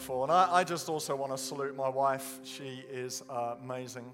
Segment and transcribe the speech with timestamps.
[0.00, 0.22] Wonderful.
[0.22, 2.40] And I, I just also want to salute my wife.
[2.42, 4.04] She is uh, amazing.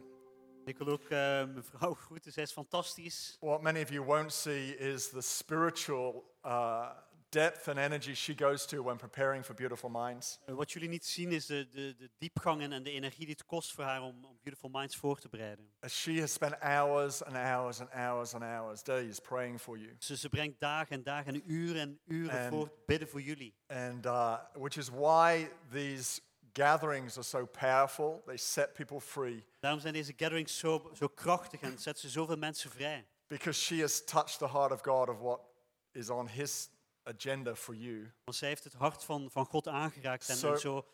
[0.65, 3.37] Ik wil ook uh, mijn vrouw groeten, zij is fantastisch.
[3.41, 6.89] What many of you won't see is the spiritual uh,
[7.29, 10.39] depth and energy she goes to when preparing for Beautiful Minds.
[10.49, 13.45] Uh, wat jullie niet zien is de, de, de diepgang en de energie die het
[13.47, 15.71] kost voor haar om, om Beautiful Minds voor te bereiden.
[15.89, 19.97] She has spent hours and hours and hours and hours, days praying for you.
[20.07, 23.55] Dus ze brengt dagen en dagen en uren en uren En- voor bidden voor jullie.
[23.67, 26.21] And uh, which is why these
[26.53, 28.23] gatherings are so powerful.
[28.27, 32.37] They set people free Daarom zijn deze gatherings zo, zo krachtig en zetten ze zoveel
[32.37, 33.07] mensen vrij.
[33.29, 35.41] because she has touched the heart of God of what
[35.93, 36.69] is on His
[37.07, 38.13] agenda for you.
[38.25, 40.87] Want zij heeft het hart van, van God aangeraakt en, Zo- en zo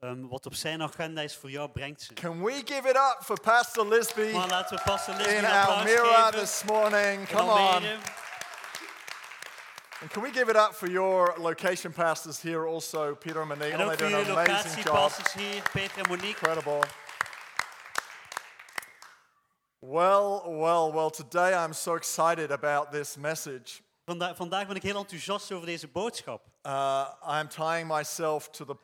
[0.00, 2.14] ehm, wat op zijn agenda is voor jou, brengt ze.
[2.14, 5.82] Can we give it up for Pastor Lisby Maar laten we passen Lisbeth in applaus
[5.82, 6.30] geven.
[6.40, 7.28] this morning?
[7.28, 7.82] Come on.
[10.00, 13.72] And can we give it up for your location pastors here also, Peter and Monique?
[13.72, 14.84] En ook they voor jullie an amazing job.
[14.86, 16.28] locatiepastors hier, Peter en Monique.
[16.38, 16.80] Incredible.
[19.80, 23.82] Well, well, well, today I'm so excited about this message.
[24.08, 26.46] Vanda- vandaag ben ik heel enthousiast over deze boodschap.
[26.62, 27.08] Uh,
[27.40, 28.76] I'm tying myself to the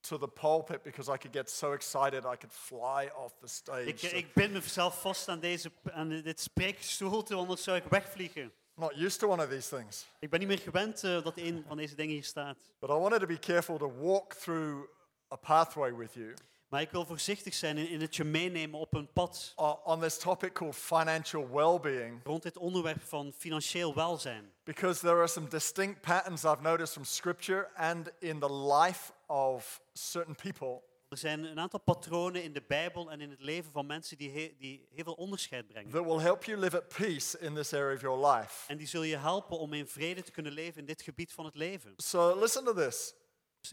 [0.00, 3.86] to the pulpit because I could get so excited I could fly off the stage.
[3.86, 8.52] Ik, ik bind mezelf vast aan, deze, aan dit spreekgestoelte, anders zou ik wegvliegen.
[8.74, 10.06] Not used to one of these things.
[10.18, 12.56] Ik ben niet meer gewend eh, dat een van deze dingen hier staat.
[12.78, 14.88] But I wanted to be careful to walk through
[15.32, 16.34] a pathway with you
[16.68, 20.00] Maar ik wil voorzichtig zijn in, in het je meenemen op een pad uh, on
[20.00, 24.52] this topic called financial well-being rond dit onderwerp van financieel welzijn.
[24.64, 29.80] because there are some distinct patterns I've noticed from scripture and in the life of
[29.92, 33.86] certain people Er zijn een aantal patronen in de Bijbel en in het leven van
[33.86, 35.90] mensen die, he- die heel veel onderscheid brengen.
[35.92, 38.52] that will help you live at peace in this area of your life.
[38.72, 41.44] En die zullen je helpen om in vrede te kunnen leven in dit gebied van
[41.44, 41.92] het leven.
[41.96, 43.14] So listen to this.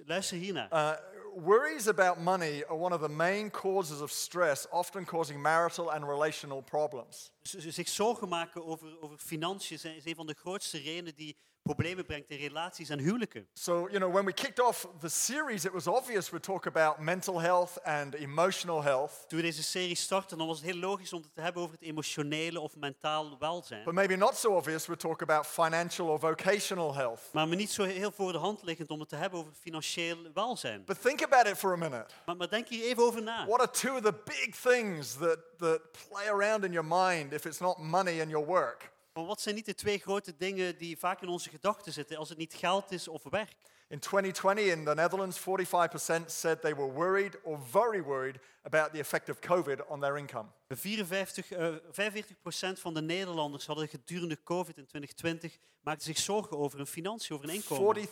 [0.06, 0.70] Luister hiernaar.
[0.72, 0.94] Uh,
[1.36, 6.04] worries about money are one of the main causes of stress, often causing marital and
[6.04, 7.32] relational problems.
[7.42, 12.30] Zich zorgen maken over, over financiën is een van de grootste redenen die problemen brengt
[12.30, 13.48] in relaties en huwelijken.
[13.54, 17.00] So, you know, when we kicked off the series, it was obvious we'd talk about
[17.00, 21.14] mental health and emotional health, Toen we deze serie startten, dan was het heel logisch
[21.14, 23.84] om het te hebben over het emotionele of mentaal welzijn.
[23.84, 27.22] but maybe not so obvious we'd talk about financial or vocational health.
[27.34, 30.18] Maar me niet zo heel voor de hand liggend om het te hebben over financieel
[30.34, 30.84] welzijn.
[30.86, 32.06] But think about it for a minute.
[32.26, 33.46] Maar, maar denk hier even over na.
[33.46, 37.46] What are two of the big things that, that play around in your mind if
[37.46, 38.94] it's not money and your work?
[39.16, 42.30] Maar wat zijn niet de twee grote dingen die vaak in onze gedachten zitten als
[42.30, 43.56] het niet geld is of werk?
[43.88, 49.00] In 2020 in the Netherlands, 45% said they were worried or very worried about the
[49.00, 50.52] effect of COVID on their income.
[50.70, 56.78] 54, eh 45% van de Nederlanders hadden gedurende COVID in 2020 maakten zich zorgen over
[56.78, 58.08] hun financiën, over hun inkomen.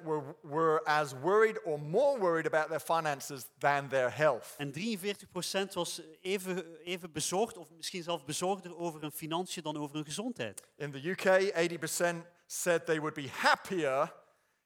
[0.00, 4.54] 43% were, were as worried or more worried about their finances than their health.
[4.56, 9.94] En 43% was even, even bezorgd, of misschien zelfs bezorgder over hun financiën dan over
[9.94, 10.62] hun gezondheid.
[10.76, 14.22] In the UK, 80% said they would be happier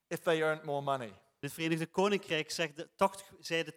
[0.09, 1.13] if they earned more money.
[1.41, 3.77] Het Verenigde Koninkrijk zegt de 80, zeiden 80%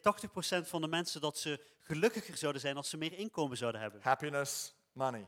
[0.68, 4.00] van de mensen dat ze gelukkiger zouden zijn als ze meer inkomen zouden hebben.
[4.04, 5.28] Happiness, money.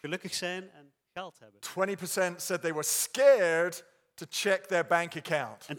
[0.00, 1.60] Gelukkig zijn en geld hebben.
[1.60, 3.84] 20% said they were scared
[4.14, 5.66] to check their bank account.
[5.66, 5.78] En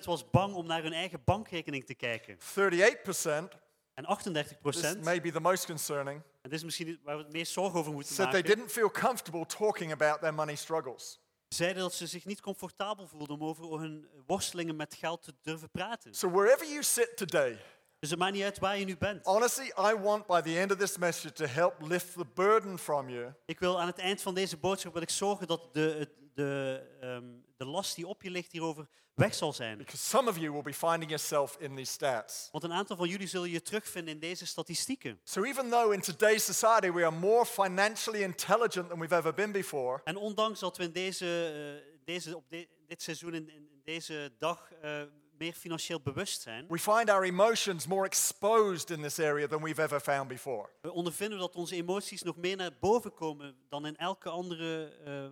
[0.00, 2.38] 20% was bang om naar hun eigen bankrekening te kijken.
[2.38, 7.22] 38%, En 38%, this en may be the most concerning, dit is misschien waar we
[7.22, 10.54] het meest zorgen over moeten said they maken, didn't feel comfortable talking about their money
[10.54, 11.20] struggles.
[11.48, 15.70] Zeiden dat ze zich niet comfortabel voelden om over hun worstelingen met geld te durven
[15.70, 16.14] praten.
[16.14, 17.58] So, wherever you sit today,
[17.98, 19.24] Dus het maakt niet uit waar je nu bent.
[19.24, 23.08] honestly, I want by the end of this message to help lift the burden from
[23.08, 26.82] you Ik wil aan het eind van deze boodschap wil ik zorgen dat de, de,
[27.00, 27.24] ehm,
[27.56, 29.78] de last die op je ligt hierover weg zal zijn.
[29.78, 32.48] because some of you will be finding yourself in these stats.
[32.52, 35.20] Want een aantal van jullie zullen je terugvinden in deze statistieken.
[35.24, 39.52] So, even though in today's society we are more financially intelligent than we've ever been
[39.52, 41.26] before, En ondanks dat we in deze,
[41.84, 45.02] eh, deze, op de- dit seizoen, in, in deze dag, eh,
[45.38, 49.82] meer financieel bewust zijn, we find our emotions more exposed in this area than we've
[49.82, 50.68] ever found before.
[50.80, 55.24] we ondervinden dat onze emoties nog meer naar boven komen dan in elke andere eh,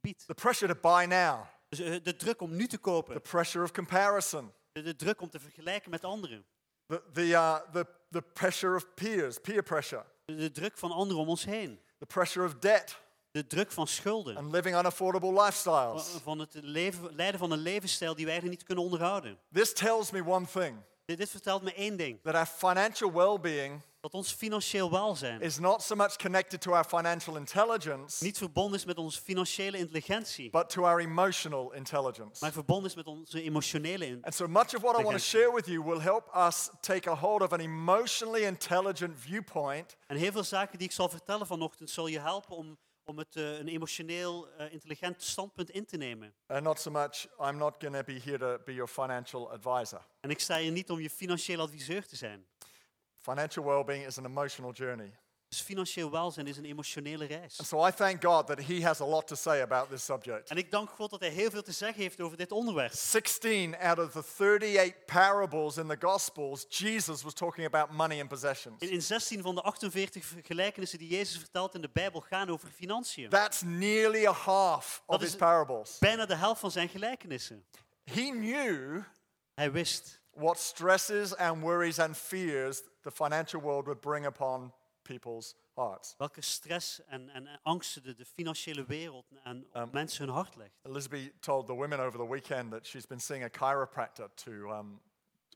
[0.00, 0.24] gebied.
[0.26, 3.64] The pressure to buy now, Dus eh, de druk om nu te the kopen, pressure
[3.64, 6.44] of comparison, de De, druk om te vergelijken met anderen.
[6.86, 11.22] the, the, uh, the, the pressure of peers, peer pressure, De, de druk van anderen
[11.22, 11.80] om ons heen.
[11.98, 13.00] the pressure of debt
[13.30, 14.36] De druk van schulden.
[14.36, 16.02] and living unaffordable Van- lifestyles.
[16.22, 19.38] Van het leven, leiden van een levensstijl die we eigenlijk niet kunnen onderhouden.
[19.52, 22.22] This tells me one thing Dit, dit vertelt me één ding.
[22.22, 26.72] that our financial well being Dat ons financieel welzijn is not so much connected to
[26.72, 30.50] our financial intelligence, niet verbonden is met onze financiële intelligentie.
[30.50, 32.36] but to our emotional intelligence.
[32.44, 34.18] Maar verbonden is met onze emotionele in.
[34.24, 35.40] And so much of what I want to Intelligentie.
[35.40, 40.16] share with you will help us take a hold of an emotionally intelligent viewpoint En
[40.16, 43.58] heel veel zaken die ik zal vertellen vanochtend zal je helpen om, om het, eh,
[43.58, 46.34] een emotioneel eh, intelligent standpunt in te nemen.
[46.46, 50.00] and not so much I'm not going to be here to be your financial advisor.
[50.20, 52.46] En ik sta hier niet om je financieel adviseur te zijn.
[53.28, 55.12] Financial well-being is an emotional journey.
[55.48, 57.58] Dus financieel welzijn is een emotionele reis.
[57.58, 60.50] And so I thank God that he has a lot to say about this subject.
[60.50, 62.92] En ik dank God dat hij heel veel te zeggen heeft over dit onderwerp.
[62.92, 68.28] 16 out of the 38 parables in the Gospels, Jesus was talking about money and
[68.28, 68.82] possessions.
[68.82, 72.68] In, in 16 van de 48 gelijkenissen die Jezus vertelt in de Bijbel gaan over
[72.68, 73.28] financiën.
[73.28, 75.98] That's nearly a half of his parables.
[75.98, 77.64] Bijna de helft van zijn gelijkenissen.
[78.04, 79.02] He knew
[79.58, 84.72] Hij wist what stresses and worries and fears the financial world would bring upon
[85.02, 86.14] people's hearts.
[86.18, 90.34] welke stress en, en, en angsten de, de financiële wereld en op Um, mensen hun
[90.34, 90.78] hart legt.
[90.82, 95.00] Elizabeth told the women over the weekend that she's been seeing a chiropractor to, um,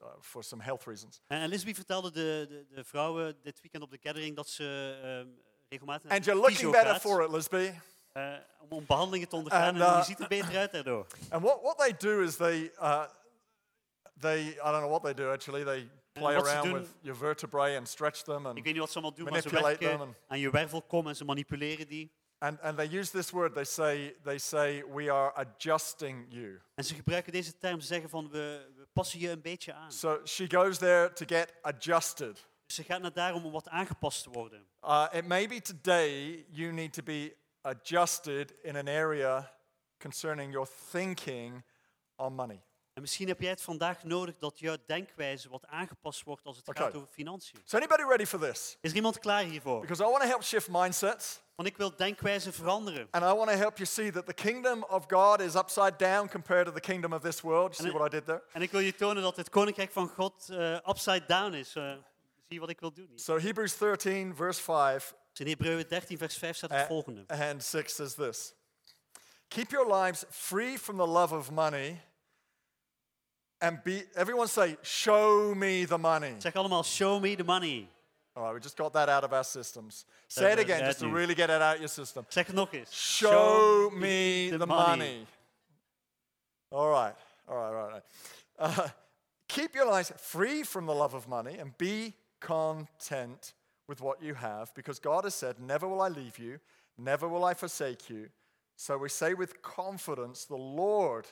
[0.00, 1.20] uh, for some health reasons.
[1.26, 5.28] En Elizabeth vertelde de, de, de vrouwen dit weekend op de gathering dat ze ehm,
[5.68, 7.74] regelmatig And you're looking better gaat, for it, Elizabeth.
[8.12, 8.34] eh,
[8.68, 11.06] om, behandelingen te ondergaan And, en uh, je ziet er beter uit daardoor.
[11.30, 13.04] And what, what they do is they, uh,
[14.20, 16.90] they, I don't know what they do actually, they play wat ze around doen- with
[17.00, 18.40] your vertebrae and stretch them.
[18.40, 20.38] Ik And, weet niet wat ze allemaal doen, maar ze manipulate them werken and- aan
[20.38, 22.12] je wervelkom en ze manipuleren die.
[22.38, 26.60] and, and they use this word, they say, they say, we are adjusting you.
[26.74, 29.92] En ze gebruiken deze term, ze zeggen van we, we passen je een beetje aan.
[29.92, 32.46] So she goes there to get adjusted.
[32.66, 34.66] Dus ze gaat naar daar om wat aangepast te worden.
[34.84, 39.52] Uh, it may be today you need to be adjusted in an area
[39.98, 41.64] concerning your thinking
[42.16, 42.62] on money.
[42.94, 46.68] En misschien heb jij het vandaag nodig dat jouw denkwijze wat aangepast wordt als het
[46.68, 46.82] Oké.
[46.82, 47.58] gaat over financiën.
[47.66, 48.76] Is anybody ready for this?
[48.80, 49.80] Is er iemand klaar hiervoor?
[49.80, 51.40] Because I want to help shift mindsets.
[51.54, 53.08] Want ik wil denkwijze veranderen.
[53.10, 56.28] And I want to help you see that the kingdom of God is upside down
[56.28, 57.76] compared to the kingdom of this world.
[57.76, 58.42] You see it- what I did there?
[58.52, 61.74] En ik wil je tonen dat het koninkrijk van God eh, upside down is.
[61.76, 61.92] Eh,
[62.48, 63.06] zie wat ik wil doen?
[63.08, 63.18] hier?
[63.18, 67.24] So Hebrews 13, verse 5 Dus in Hebreeën 13, vers 5 staat het a- volgende.
[67.26, 68.54] and 6 says this
[69.48, 72.00] Keep your lives free from the love of money.
[73.62, 76.34] And be, everyone say, show me the money.
[76.38, 77.88] Zeg allemaal, show me the money.
[78.34, 80.04] All right, we just got that out of our systems.
[80.26, 82.24] Say it again, just to really get it out of your system.
[82.28, 82.90] Zeg het nog eens.
[82.90, 85.26] Show me the money.
[86.70, 87.14] All right,
[87.46, 88.02] all right, all right.
[88.58, 88.88] Uh,
[89.48, 93.52] keep your lives free from the love of money and be content
[93.86, 96.58] with what you have because God has said, Never will I leave you,
[96.98, 98.30] never will I forsake you.
[98.76, 101.26] So we say with confidence, The Lord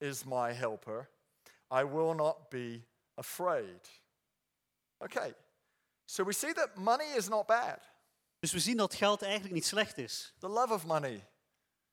[0.00, 1.08] is my helper.
[1.72, 2.82] I will not be
[3.14, 3.88] afraid.
[4.98, 5.34] Okay,
[6.04, 7.78] so we see that money is not bad.
[8.38, 10.34] Dus we zien dat geld eigenlijk niet slecht is.
[10.38, 11.26] The love of money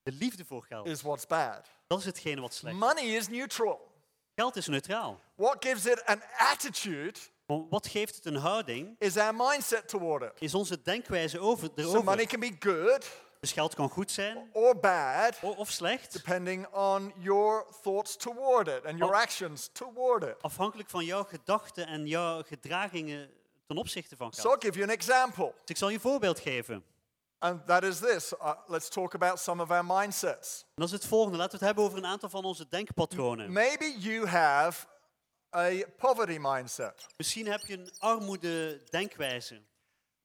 [0.04, 1.68] De liefde voor geld, is what's bad.
[1.88, 2.82] dat is hetgene wat slecht is.
[2.82, 3.92] Money is neutral.
[4.36, 5.20] Geld is neutraal.
[5.36, 8.96] What gives it an attitude Maar Wat geeft het een houding?
[9.00, 10.42] is our mindset toward it.
[10.42, 13.12] Is onze denkwijze over, So money can be good
[13.44, 16.14] Dus geld kan goed zijn or bad o- of slecht.
[16.14, 20.36] depending on your thoughts toward it and your actions toward it.
[20.42, 23.32] Afhankelijk van jouw gedachten en jouw gedragingen
[23.68, 24.54] ten opzichte van So geld.
[24.54, 26.84] I'll give you an example, Dus ik zal je een voorbeeld geven.
[27.40, 28.34] and that is this.
[28.34, 30.62] Uh, let's talk about some of our mindsets.
[30.62, 31.38] En dat is het volgende.
[31.38, 33.52] Laten we het hebben over een aantal van onze denkpatronen.
[33.52, 34.86] Maybe you have
[35.56, 37.06] a poverty mindset.
[37.18, 39.62] Misschien heb je een armoede denkwijze.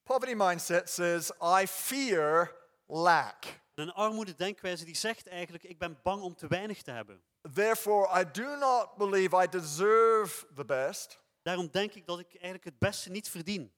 [0.03, 2.57] Poverty mindset says, I fear
[2.89, 3.43] lack.
[3.75, 7.21] Een armoede denkwijze die zegt eigenlijk, ik ben bang om te weinig te hebben.
[7.53, 11.19] Therefore, I do not believe I deserve the best.
[11.41, 13.73] Daarom denk ik dat ik eigenlijk het beste niet verdien.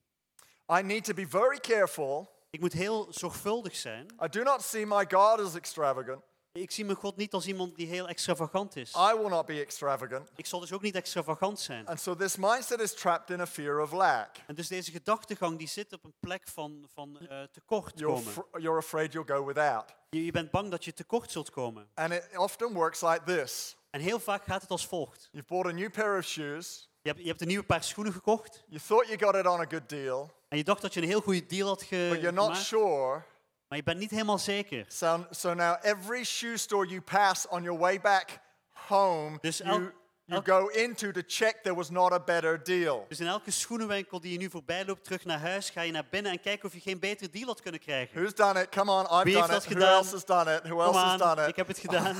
[0.78, 2.30] I need to be very careful.
[2.50, 4.06] Ik moet heel zorgvuldig zijn.
[4.24, 6.22] I do not see my God as extravagant.
[6.52, 8.94] Ik zie mijn God niet als iemand die heel extravagant is.
[8.94, 10.30] I will not be extravagant.
[10.36, 11.86] Ik zal dus ook niet extravagant zijn.
[11.86, 14.28] And so this mindset is trapped in a fear of lack.
[14.46, 18.44] En dus deze gedachtegang die zit op een plek van, van eh, tekort You're, komen.
[18.62, 19.84] you're afraid you'll go without.
[20.10, 21.88] Je, je bent bang dat je tekort zult komen.
[21.94, 25.28] And it often works like this En heel vaak gaat het als volgt.
[25.30, 26.90] You've bought a new pair of shoes.
[27.02, 28.64] Je hebt, je hebt een nieuwe paar schoenen gekocht.
[28.66, 31.06] You thought you got it on a good deal, En je dacht dat je een
[31.08, 32.64] heel goede deal had ge but you're not gemaakt.
[32.66, 33.22] sure.
[33.72, 34.84] Maar je bent niet helemaal zeker.
[34.88, 38.38] So, so now every shoe store you pass on your way back
[38.70, 39.90] home, Dus you, el-
[40.24, 43.04] you go into to check there was not a better deal.
[43.08, 46.06] Dus in elke schoenenwinkel die je nu voorbij loopt, terug naar huis, ga je naar
[46.10, 48.20] binnen en kijken of je geen betere deal had kunnen krijgen.
[48.20, 48.68] Who's done it?
[48.68, 49.64] Come on, I've Wie done it.
[49.64, 49.92] Who gedaan?
[49.94, 50.62] else has done it?
[50.62, 51.56] Who else has done ik it?
[51.56, 52.16] heb het gedaan.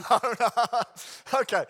[1.41, 1.67] okay.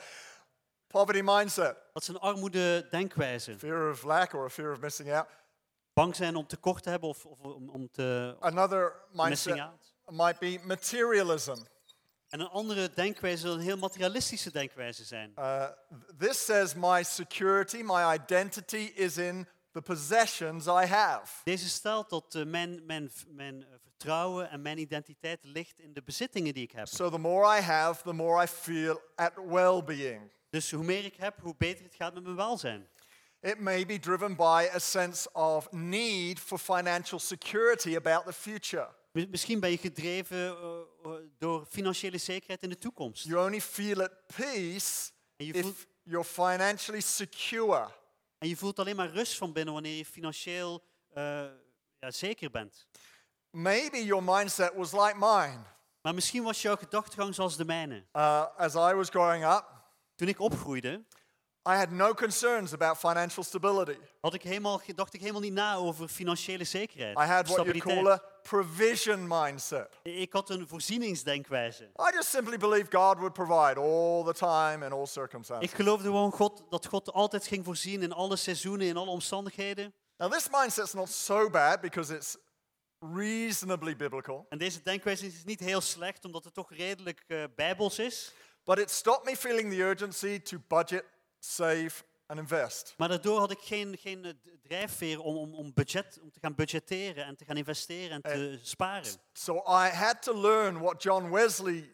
[0.87, 1.77] Poverty mindset.
[1.93, 3.59] Dat is een armoede denkwijze.
[3.59, 5.27] Fear of lack or a fear of missing out.
[5.95, 9.95] Bang zijn om tekort te hebben of, of om, om te Another missing mindset out.
[10.07, 11.57] might be materialism.
[12.29, 15.33] En een andere denkwijze zal een heel materialistische denkwijze zijn.
[15.39, 15.65] Uh,
[16.19, 21.41] this says my security, my identity is in the possessions I have.
[21.45, 26.03] Deze stelt dat eh, mijn, mijn, mijn eh, vertrouwen en mijn identiteit ligt in de
[26.03, 26.87] bezittingen die ik heb.
[26.87, 30.33] So the more I have, the more I feel at well-being.
[30.51, 32.89] Dus hoe meer ik heb, hoe beter het gaat met mijn welzijn.
[33.43, 38.89] It may be driven by a sense of need for financial security about the future.
[39.13, 43.25] Mi- Misschien ben je gedreven eh, eh, door financiële zekerheid in de toekomst.
[43.25, 47.89] You only feel at peace En je, voelt, if you're financially secure.
[48.39, 50.83] en je voelt alleen maar rust van binnen wanneer je financieel
[51.13, 51.45] eh,
[51.99, 52.87] ja, zeker bent.
[53.51, 55.59] Maybe your mindset was like mine.
[56.03, 58.05] Maar misschien was jouw gedachtegang zoals de mijne.
[58.13, 59.65] Uh, as I was growing up,
[60.15, 61.05] Toen ik opgroeide,
[61.69, 63.99] I had no concerns about financial stability.
[64.21, 67.19] had ik helemaal, dacht ik helemaal niet na over financiële zekerheid.
[67.19, 69.89] I had what you call a provision mindset.
[70.03, 71.85] Ik had een voorzieningsdenkwijze.
[71.85, 75.71] I just simply believed God would provide all the time in all circumstances.
[75.71, 79.95] Ik geloofde gewoon God, dat God altijd ging voorzien in alle seizoenen, in alle omstandigheden.
[80.17, 82.37] Now, this mindset's not so bad because it's
[83.15, 87.99] reasonably biblical, En deze denkwijze is niet heel slecht, omdat het toch redelijk eh, bijbels
[87.99, 88.33] is.
[88.65, 91.05] but it stopped me feeling the urgency to budget,
[91.45, 91.91] save,
[92.27, 92.95] and invest.
[92.97, 94.33] Maar daardoor had ik geen, geen eh,
[94.63, 98.59] drijfveer om, om, om, budget, om te gaan budgetteren en te gaan investeren en te
[98.63, 99.11] sparen.
[99.33, 101.91] So I had to learn what John Wesley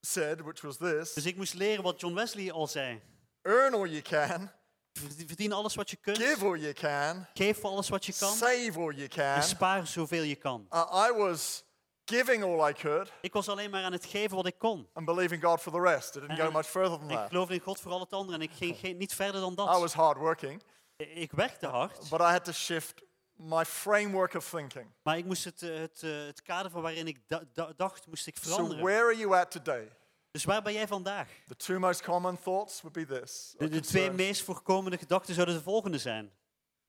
[0.00, 3.00] said, which was this Dus ik moest leren wat John Wesley al zei.
[3.42, 4.50] earn all you can,
[4.92, 6.16] Verd- Verdien alles wat je kunt.
[6.18, 8.32] give all you can, Geef alles wat je kan.
[8.32, 9.42] save all you En can.
[9.42, 10.66] spaar zoveel je kan.
[10.74, 11.64] Uh, I was
[12.08, 14.88] giving all I could Ik was alleen maar aan het geven wat ik kon.
[14.92, 16.16] and believing God for the rest.
[16.16, 17.28] It didn't go En much further than Ik that.
[17.28, 19.56] geloofde in God voor al het andere en ik ging geen, niet verder dan I
[19.56, 19.80] dat.
[19.80, 20.62] was hardworking,
[20.96, 22.94] Ik werkte hard, but I had to shift
[23.36, 24.86] my framework of thinking.
[25.02, 28.06] maar ik moest het, eh, het, eh, het kader van waarin ik da- da- dacht,
[28.06, 28.82] moest ik So, veranderen.
[28.84, 29.88] where are you at today?
[30.30, 31.28] Dus waar ben jij vandaag?
[31.46, 35.54] The two most common thoughts would be this De, de twee meest voorkomende gedachten zouden
[35.56, 36.32] de volgende zijn.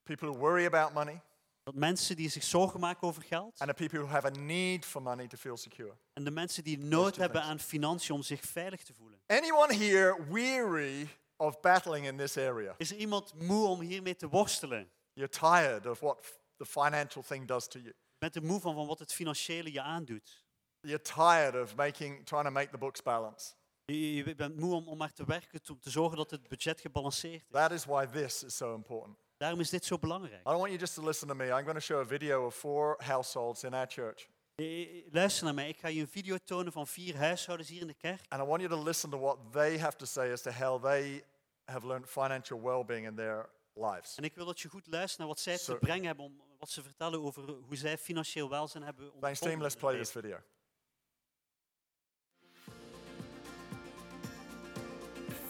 [0.04, 1.22] People who worry about money
[1.70, 4.86] Dat mensen die zich zorgen maken over geld and the people who have a need
[4.86, 5.98] for money to feel secure.
[6.14, 9.20] en de mensen die nood hebben aan financiën om zich veilig te voelen.
[9.26, 12.76] Anyone here weary of battling in this area?
[12.78, 14.90] Is er iemand moe om hiermee te worstelen?
[15.14, 17.94] You're tired of what the financial thing does to you.
[18.18, 20.44] Met de moe van, van wat het financiële je aandoet.
[20.80, 23.54] You're tired of making, trying to make the books balance.
[23.86, 26.82] Je, je bent moe om, om maar te werken, om te zorgen dat het budget
[26.82, 27.48] gebalanceerd is.
[27.52, 29.18] That is why this is so important.
[29.40, 30.42] Daarom is dit zo belangrijk.
[30.42, 31.46] I don't want you just to listen to me.
[31.46, 34.28] I'm going to show a video of four households in our church.
[34.56, 37.82] Eh, eh, Luister naar mij, ik ga je een video tonen van vier huishoudens hier
[37.82, 38.22] in de kerk.
[38.28, 40.84] And I want you to listen to what they have to say as to how
[40.84, 41.24] they
[41.66, 44.16] have learned financial well being in their lives.
[44.16, 46.70] En ik wil dat je goed luistert naar wat zij te brengen hebben, om, wat
[46.70, 49.62] ze vertellen over hoe zij financieel welzijn hebben Thanks, team.
[49.62, 50.38] Let's play this video.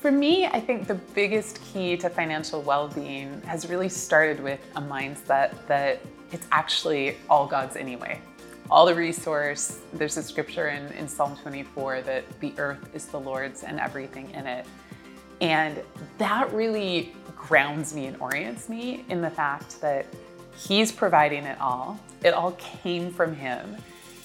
[0.02, 4.62] For me, I think the biggest key to financial well being has really started with
[4.78, 6.00] a mindset that
[6.32, 8.22] it's actually all God's anyway.
[8.72, 13.20] All the resource, there's a scripture in, in Psalm 24 that the earth is the
[13.20, 14.66] Lord's and everything in it.
[15.42, 15.82] And
[16.18, 20.06] that really grounds me and orients me in the fact that
[20.56, 22.00] He's providing it all.
[22.24, 23.76] It all came from Him.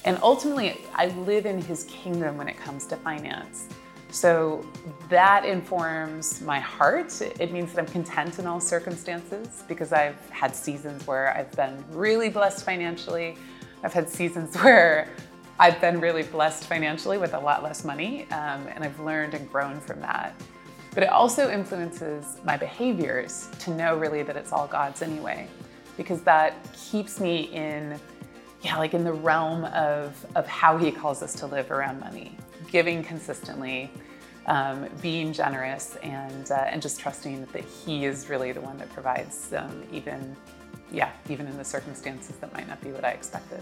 [0.05, 3.67] And ultimately, I live in His kingdom when it comes to finance.
[4.15, 4.65] So
[5.09, 7.21] that informs my heart.
[7.21, 11.85] It means that I'm content in all circumstances because I've had seasons where I've been
[11.91, 13.37] really blessed financially.
[13.83, 15.09] I've had seasons where
[15.59, 19.51] I've been really blessed financially with a lot less money, um, and I've learned and
[19.51, 20.33] grown from that.
[20.93, 25.49] But it also influences my behaviors to know really that it's all God's anyway,
[25.97, 27.99] because that keeps me in,
[28.63, 32.39] yeah, like in the realm of, of how He calls us to live around money,
[32.71, 33.91] giving consistently,
[34.47, 38.93] um, being generous, and uh, and just trusting that He is really the one that
[38.93, 40.37] provides, um, even,
[40.91, 43.61] yeah, even in the circumstances that might not be what I expected.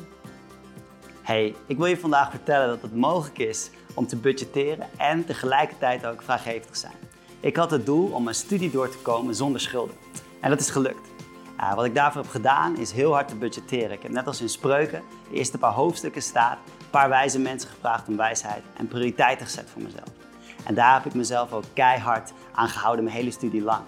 [1.22, 6.06] Hey, ik wil je vandaag vertellen dat het mogelijk is om te budgetteren en tegelijkertijd
[6.06, 6.94] ook vrijgevig zijn.
[7.40, 9.96] Ik had het doel om mijn studie door te komen zonder schulden.
[10.40, 11.08] En dat is gelukt.
[11.58, 13.90] Ja, wat ik daarvoor heb gedaan is heel hard te budgetteren.
[13.90, 17.68] Ik heb net als in Spreuken de eerste paar hoofdstukken staat, een paar wijze mensen
[17.68, 20.21] gevraagd om wijsheid en prioriteiten gezet voor mezelf.
[20.64, 23.82] En daar heb ik mezelf ook keihard aan gehouden, mijn hele studie lang.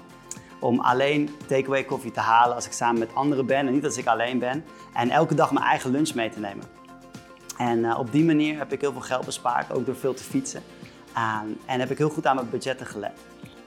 [0.58, 3.96] Om alleen takeaway koffie te halen als ik samen met anderen ben en niet als
[3.96, 4.64] ik alleen ben.
[4.92, 6.64] En elke dag mijn eigen lunch mee te nemen.
[7.58, 10.22] En uh, op die manier heb ik heel veel geld bespaard, ook door veel te
[10.22, 10.62] fietsen.
[11.16, 13.20] Uh, en heb ik heel goed aan mijn budgetten gelet.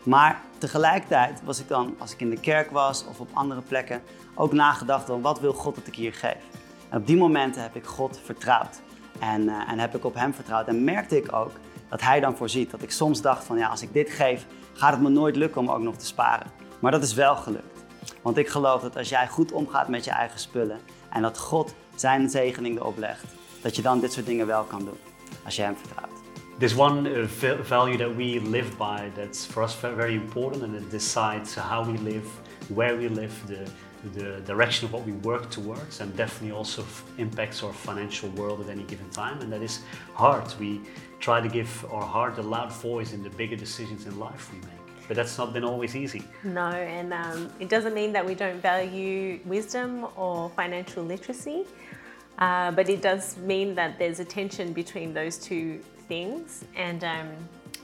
[0.03, 4.01] Maar tegelijkertijd was ik dan, als ik in de kerk was of op andere plekken,
[4.35, 6.43] ook nagedacht van wat wil God dat ik hier geef.
[6.89, 8.81] En op die momenten heb ik God vertrouwd.
[9.19, 10.67] En, uh, en heb ik op Hem vertrouwd.
[10.67, 11.51] En merkte ik ook
[11.89, 12.71] dat Hij dan voorziet.
[12.71, 15.61] Dat ik soms dacht van ja, als ik dit geef, gaat het me nooit lukken
[15.61, 16.47] om ook nog te sparen.
[16.79, 17.85] Maar dat is wel gelukt.
[18.21, 20.79] Want ik geloof dat als jij goed omgaat met je eigen spullen
[21.09, 23.25] en dat God zijn zegening erop legt,
[23.61, 24.97] dat je dan dit soort dingen wel kan doen.
[25.45, 26.15] Als je Hem vertrouwt.
[26.57, 27.27] There's one uh,
[27.63, 32.01] value that we live by that's for us very important and it decides how we
[32.03, 32.27] live,
[32.73, 33.63] where we live, the,
[34.19, 36.83] the direction of what we work towards, and definitely also
[37.17, 39.39] impacts our financial world at any given time.
[39.41, 39.81] And that is
[40.13, 40.55] heart.
[40.59, 40.79] We
[41.19, 44.59] try to give our heart a loud voice in the bigger decisions in life we
[44.59, 44.69] make.
[45.07, 46.23] But that's not been always easy.
[46.43, 51.65] No, and um, it doesn't mean that we don't value wisdom or financial literacy,
[52.39, 56.65] uh, but it does mean that there's a tension between those two things.
[56.75, 57.29] And um,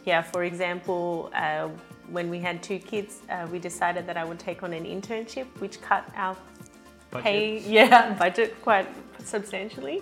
[0.06, 1.70] yeah, for example, uh,
[2.10, 5.48] when we had two kids, uh, we decided that I would take on an internship,
[5.60, 6.36] which cut our
[7.10, 7.24] Budget.
[7.24, 8.88] pay, yeah, budget quite
[9.24, 10.02] substantially.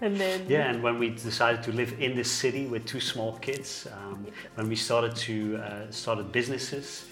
[0.00, 3.38] And then Yeah, and when we decided to live in this city with two small
[3.38, 7.04] kids, um, when we started to uh, started businesses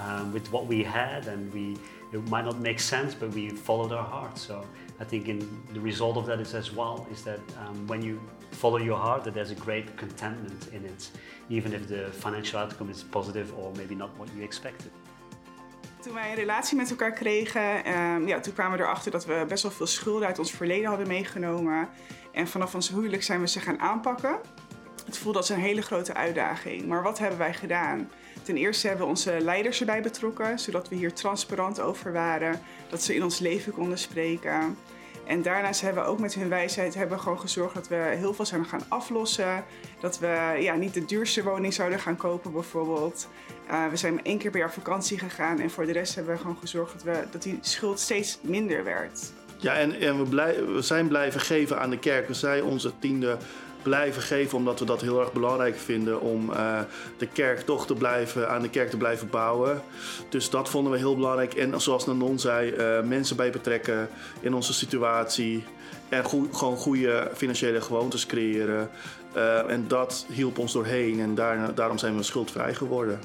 [0.00, 1.76] um, with what we had, and we
[2.12, 4.38] it might not make sense, but we followed our heart.
[4.38, 4.66] So
[5.00, 5.38] I think in
[5.72, 8.20] the result of that is as well is that um, when you
[8.50, 11.10] follow your heart, that there's a great contentment in it,
[11.48, 14.90] even if the financial outcome is positive or maybe not what you expected.
[16.02, 19.44] Toen wij een relatie met elkaar kregen, ehm, ja, toen kwamen we erachter dat we
[19.48, 21.88] best wel veel schulden uit ons verleden hadden meegenomen.
[22.32, 24.38] En vanaf ons huwelijk zijn we ze gaan aanpakken.
[25.06, 26.86] Het voelde als een hele grote uitdaging.
[26.86, 28.10] Maar wat hebben wij gedaan?
[28.42, 33.02] Ten eerste hebben we onze leiders erbij betrokken, zodat we hier transparant over waren, dat
[33.02, 34.76] ze in ons leven konden spreken.
[35.26, 38.44] En daarnaast hebben we ook met hun wijsheid hebben gewoon gezorgd dat we heel veel
[38.44, 39.64] zouden gaan aflossen.
[40.00, 43.28] Dat we ja, niet de duurste woning zouden gaan kopen bijvoorbeeld.
[43.70, 46.40] Uh, we zijn één keer per jaar vakantie gegaan en voor de rest hebben we
[46.40, 49.32] gewoon gezorgd dat, we, dat die schuld steeds minder werd.
[49.62, 52.28] Ja, en, en we, we zijn blijven geven aan de kerk.
[52.28, 53.36] We zijn onze tiende
[53.82, 56.80] blijven geven omdat we dat heel erg belangrijk vinden om uh,
[57.18, 59.82] de kerk toch te blijven, aan de kerk te blijven bouwen.
[60.28, 61.54] Dus dat vonden we heel belangrijk.
[61.54, 64.08] En zoals Nanon zei, uh, mensen bij betrekken
[64.40, 65.64] in onze situatie.
[66.08, 68.90] En gewoon goede financiële gewoontes creëren.
[69.36, 73.20] Uh, en dat hielp ons doorheen en daar, daarom zijn we schuldvrij geworden.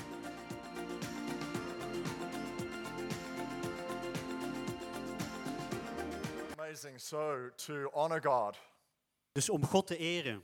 [6.97, 6.99] Amazing.
[6.99, 8.55] So, to honor God,
[9.33, 10.43] Dus om God te eren,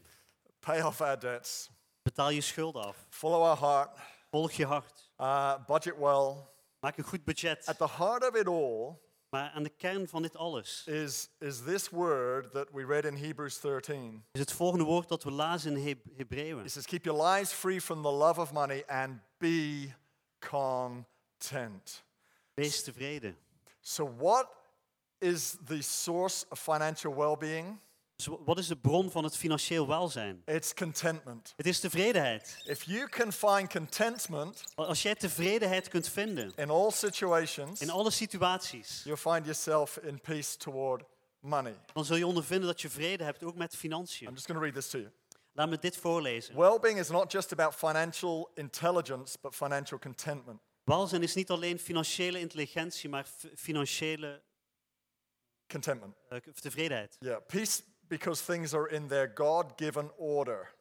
[0.59, 1.69] pay off our debts,
[2.01, 3.05] betaal je schulden af.
[3.09, 3.97] follow our heart,
[4.31, 5.09] Volg je hart.
[5.17, 6.35] uh, budget well.
[6.79, 7.65] Maak een goed budget.
[7.65, 11.63] At the heart of it all Maar aan de kern van dit alles is, is
[11.63, 14.23] this word that we read in Hebrews 13.
[14.31, 16.59] is het volgende woord dat we lazen in Heb- Hebreeën.
[16.65, 19.93] It says, Keep your lives free from the love of money and be
[20.39, 22.03] content.
[22.53, 23.37] Wees tevreden.
[23.81, 24.47] So, what
[25.23, 27.79] is the source of financial well being?
[28.15, 30.41] Dus wa- wat is de bron van het financieel welzijn?
[30.45, 31.53] It's contentment.
[31.55, 32.57] Het is tevredenheid.
[32.65, 38.11] If you can find contentment Als jij tevredenheid kunt vinden in all situations, in alle
[38.11, 41.03] situaties, you'll find yourself in peace toward
[41.39, 41.75] money.
[41.93, 44.29] dan zul je ondervinden dat je vrede hebt, ook met I'm financiën.
[44.33, 45.11] just going to read this to you.
[45.55, 46.55] Laat me dit voorlezen.
[46.55, 50.59] Well being is not just about financial intelligence, but financial contentment.
[50.83, 54.41] Welzijn is niet alleen financiële intelligentie, maar financiële
[55.67, 56.15] Contentment.
[56.29, 57.15] eh, tevredenheid.
[57.19, 57.39] Yeah.
[57.47, 60.73] Peace because things are in their God given order.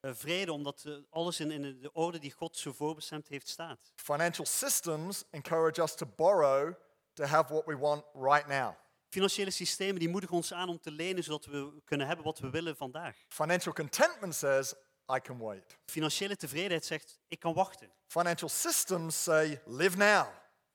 [0.00, 3.92] Eh, vrede omdat eh, alles in, in de orde die God zo voorbestemd heeft staat.
[3.96, 6.74] Financial systems encourage us to borrow
[7.12, 8.74] to have what we want right now.
[9.08, 12.50] Financiële systemen die moedigen ons aan om te lenen zodat we kunnen hebben wat we
[12.50, 13.16] willen vandaag.
[13.28, 14.74] Financial contentment says,
[15.16, 15.78] I can wait.
[15.86, 17.92] Financiële tevredenheid zegt, ik kan wachten.
[18.06, 20.26] Financial systems say, live now.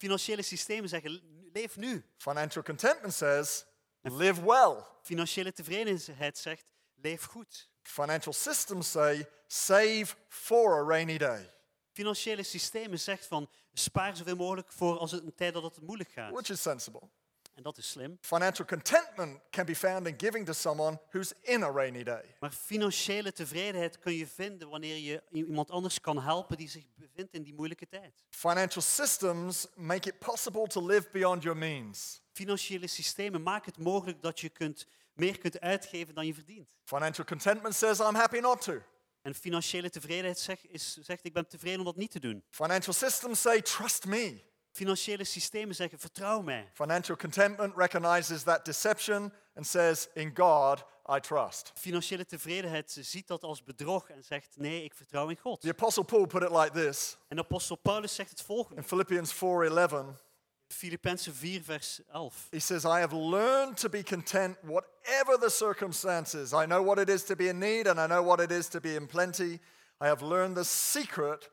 [0.05, 1.21] Financiële systemen zeggen, "Le-
[1.53, 2.03] leef nu.
[2.17, 3.65] Financial contentment says,
[4.01, 4.83] live well.
[5.01, 6.65] Financiële tevredenheid zegt,
[6.95, 7.69] leef goed.
[7.83, 11.49] Financial systems say, save for a rainy day,
[11.91, 16.11] Financiële systemen zegt van, spaar zoveel mogelijk voor als het een tijd dat het moeilijk
[16.11, 16.31] gaat.
[16.31, 17.09] which is sensible.
[17.55, 18.17] En dat is slim.
[18.21, 22.35] Financial contentment can be found in giving to someone who's in a rainy day.
[22.39, 27.33] Maar financiële tevredenheid kun je vinden wanneer je iemand anders kan helpen die zich bevindt
[27.33, 28.23] in die moeilijke tijd.
[28.29, 32.21] Financial systems make it possible to live beyond your means.
[32.31, 36.75] Financiële systemen maken het mogelijk dat je kunt, meer kunt uitgeven dan je verdient.
[36.83, 38.81] Financial contentment says, I'm happy not to.
[39.21, 42.43] En financiële tevredenheid zegt, is, zegt ik ben tevreden om dat niet te doen.
[42.49, 44.53] Financial systems say, trust me.
[44.75, 46.69] Financiële systemen zeggen vertrouw mij.
[46.73, 50.85] Financial contentment recognizes that deception and says, in God
[51.15, 51.71] I trust.
[51.75, 55.61] Financiële tevredenheid ziet dat als bedrog en zegt nee, ik vertrouw in God.
[55.61, 58.81] The Apostle Paul put it like this En apostel Paulus zegt het volgende.
[58.81, 60.23] in Philippians 4:11.
[60.67, 62.47] Filippenzen 4 vers 11.
[62.51, 66.51] He says, I have learned to be content whatever the circumstances.
[66.51, 68.67] I know what it is to be in need and I know what it is
[68.67, 69.59] to be in plenty.
[70.01, 71.49] I have learned the secret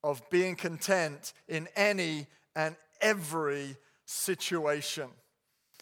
[0.00, 5.10] of being content in any and every situation.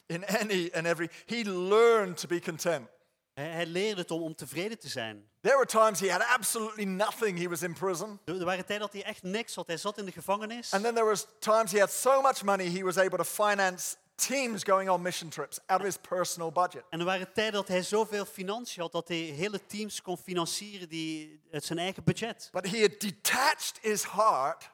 [0.08, 1.08] In any and every.
[1.26, 2.88] He learned to be content.
[3.34, 5.28] Hij, leerde het om, om tevreden te zijn.
[5.40, 7.38] There were times he had absolutely nothing.
[7.38, 8.20] He was in prison.
[8.24, 9.66] Er, er waren tijden dat hij echt niks had.
[9.66, 10.72] Hij zat in de gevangenis.
[10.72, 13.96] And then there was times he had so much money he was able to finance
[14.14, 16.84] teams going on mission trips out of his personal budget.
[16.90, 20.88] En er waren tijden dat hij zoveel financiën had dat hij hele teams kon financieren
[20.88, 22.48] die, uit zijn eigen budget.
[22.52, 24.70] But he had detached his heart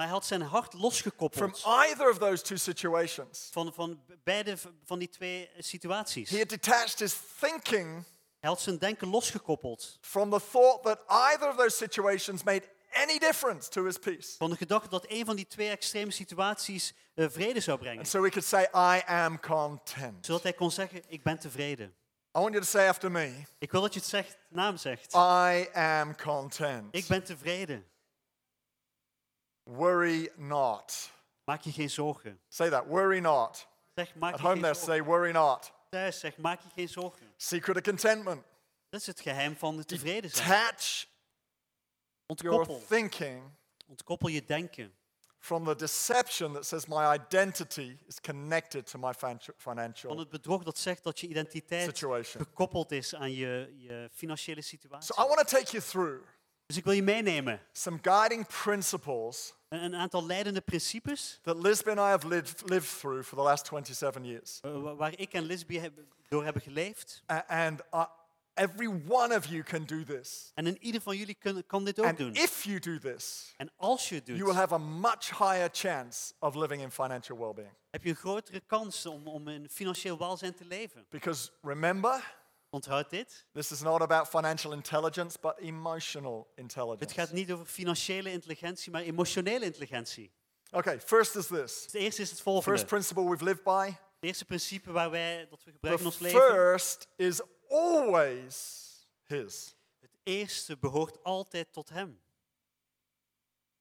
[0.00, 3.48] Maar hij had zijn hart from losgekoppeld either of those two situations.
[3.52, 6.30] van, van beide van die twee situaties.
[6.30, 8.04] He had detached his thinking
[8.38, 13.18] Hij had zijn denken losgekoppeld from the thought that either of those situations made any
[13.18, 14.36] difference to his peace.
[14.38, 17.98] van de gedachte dat een van die twee extreme situaties eh, vrede zou brengen.
[17.98, 20.26] And so he could say, I am content.
[20.26, 21.86] Zodat hij kon zeggen, ik ben tevreden.
[22.36, 25.14] I want you to say after me, Ik wil dat je het zegt, naam zegt.
[25.14, 26.94] I am content.
[26.94, 27.84] Ik ben tevreden.
[29.76, 31.10] Worry not.
[31.44, 32.40] Maak je geen zorgen.
[32.48, 33.68] Say that, worry not.
[33.94, 34.94] Zeg, maak At je home geen there, zorgen.
[34.94, 35.72] say, worry not.
[35.88, 37.32] Thuis zeg, maak je geen zorgen.
[37.36, 38.44] Secret of contentment.
[38.88, 40.48] Dat is het geheim van het tevreden zijn.
[40.48, 41.06] Detach
[42.26, 42.86] your Ontkoppel.
[42.88, 43.42] thinking
[43.86, 44.94] Ontkoppel je denken
[45.38, 50.28] from the deception that says my identity is connected to my fan- van financial het
[50.28, 52.44] bedrog dat zegt dat je identiteit situation.
[52.44, 55.14] gekoppeld is aan je, je financiële situatie.
[55.14, 56.24] So I want to take you through
[56.66, 57.60] Dus ik wil je meenemen.
[57.72, 63.22] some guiding principles Een, aantal leidende principes that Lisbon and I have lived, lived through
[63.24, 64.58] for the last 27 years.
[64.62, 67.22] wa- waar ik en Lisby heb- door hebben geleefd.
[67.32, 68.04] A- And uh,
[68.54, 70.50] every one of you can do this.
[70.54, 72.34] En in ieder van jullie kun- kan dit ook And doen.
[72.34, 75.68] if you do this, En als je het you will doet, have a much higher
[75.72, 77.72] chance of living in financial well being.
[77.90, 81.06] heb je een grotere kans om, om in financieel welzijn te leven.
[81.08, 82.38] Because remember,
[82.70, 83.46] Onthoud dit.
[83.52, 87.14] this is not about financial intelligence, but emotional Het intelligence.
[87.14, 90.32] gaat niet over financiële intelligentie, maar emotionele intelligentie.
[90.70, 91.84] Okay, first is this.
[91.84, 92.84] Het eerste is het First volgende.
[92.84, 93.86] principle we've lived by.
[93.86, 96.40] Het eerste principe waar wij, dat we The gebruiken in ons leven.
[96.40, 98.86] first is always
[99.24, 99.74] His.
[99.98, 102.20] Het eerste behoort altijd tot Hem.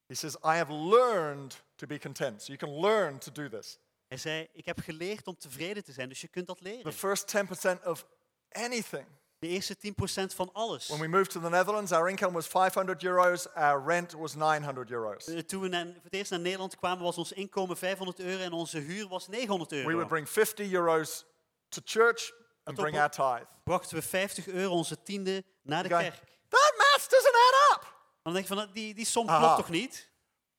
[0.07, 2.41] He says, I have learned to be content.
[2.41, 3.77] So you can learn to do this.
[4.07, 6.93] Hij zei, ik heb geleerd om tevreden te zijn, dus je kunt dat The leren.
[6.93, 8.05] first 10% of
[8.51, 9.05] anything.
[9.39, 10.87] De eerste 10% van alles.
[10.87, 14.89] When we moved to the Netherlands, our income was 500 euros, our rent was 900
[14.91, 15.27] euros.
[15.27, 18.43] Eh, Toen we na- voor het eerst naar Nederland kwamen, was ons inkomen 500 euro
[18.43, 19.91] en onze huur was 900 We euro.
[19.91, 21.25] would bring 50 euros
[21.69, 22.31] to church
[22.63, 23.47] and bring our tithe.
[23.63, 26.23] Brachten we 50 euro onze tiende naar de kerk.
[26.49, 27.97] that maths doesn't add up.
[28.23, 30.09] Dan denk je van, die, die som klopt toch niet?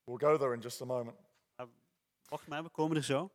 [0.03, 1.15] We'll go there in just a moment.
[2.29, 3.29] Wacht maar, we komen er zo.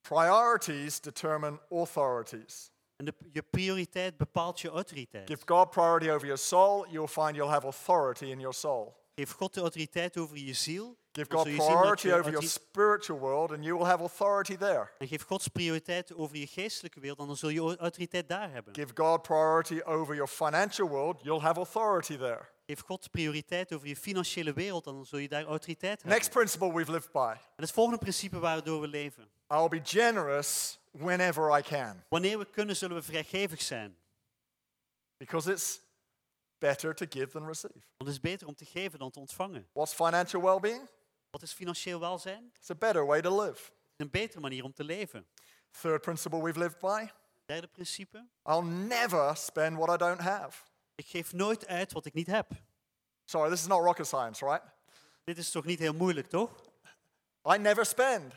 [0.00, 2.70] Priorities determine authorities.
[2.98, 5.28] En de, je prioriteit bepaalt je autoriteit.
[5.30, 8.96] Give God priority over your soul, you'll find you'll have authority in your soul.
[9.14, 10.96] Geef God de autoriteit over je ziel.
[11.12, 14.90] Give dan God priority over your spiritual world, and you will have authority there.
[14.98, 18.50] En geef Gods prioriteit over je geestelijke wereld, en dan zul je au- autoriteit daar
[18.50, 18.74] hebben.
[18.74, 22.48] Give God priority over your financial world, you'll have authority there.
[22.66, 26.10] Geef God prioriteit over je financiële wereld, en dan zul je daar autoriteit hebben.
[26.18, 29.28] Next principle we've lived by En het volgende principe waardoor we leven.
[29.48, 33.96] I'll be generous whenever I can, Wanneer we kunnen, zullen we vrijgevig zijn.
[35.16, 35.80] because it's
[36.58, 37.72] better to give than receive.
[37.96, 39.68] Want het is beter om te geven dan te ontvangen.
[39.72, 40.88] What's financial well being?
[41.30, 42.50] Wat is financieel welzijn?
[42.58, 43.70] It's a better way to live.
[43.96, 45.26] een betere manier om te leven.
[45.80, 47.08] Third principle we've lived by
[47.46, 48.26] Derde principe.
[48.44, 50.62] I'll never spend what I don't have.
[50.94, 52.50] Ik geef nooit uit wat ik niet heb.
[53.24, 54.62] Sorry, this is not rocket science, right?
[55.24, 56.50] Dit is toch niet heel moeilijk, toch?
[57.54, 58.32] I never spend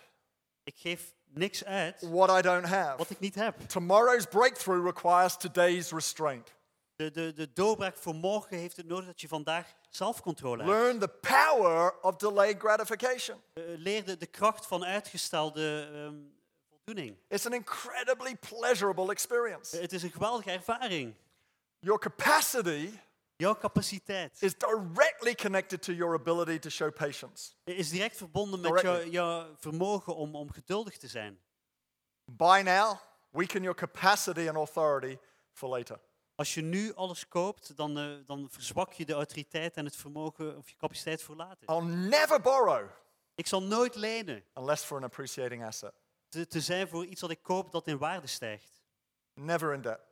[0.64, 2.98] Ik geef niks uit what I don't have.
[2.98, 3.60] wat ik niet heb.
[3.68, 6.54] Tomorrow's breakthrough requires today's restraint.
[6.96, 10.70] De, de, de doorbraak voor morgen heeft het nodig dat je vandaag zelfcontrole hebt.
[10.78, 13.38] Learn the power of delayed gratification.
[13.54, 16.16] Eh, leer de, de kracht van uitgestelde ehm,
[16.70, 17.18] voldoening.
[17.28, 19.76] It's an incredibly pleasurable experience.
[19.76, 21.16] Eh, Het is een geweldige ervaring.
[21.80, 22.90] Your capacity
[23.42, 27.54] Jouw capaciteit is directly connected to your ability to show patience.
[27.64, 28.92] is direct verbonden met Directly.
[29.00, 31.40] jou, jouw vermogen om, om geduldig te zijn.
[32.26, 32.98] By now,
[33.30, 35.18] weaken your capacity and authority
[35.52, 36.00] for later.
[36.36, 40.58] Als je nu alles koopt, dan, eh, dan verzwak je de autoriteit en het vermogen
[40.58, 41.70] of je capaciteit voor later.
[41.70, 42.90] I'll never borrow
[43.36, 44.44] Ik zal nooit lenen.
[44.54, 45.94] unless for an appreciating asset.
[46.30, 48.82] Te, te zijn voor iets dat ik koop dat in waarde stijgt.
[49.34, 50.11] Never in debt.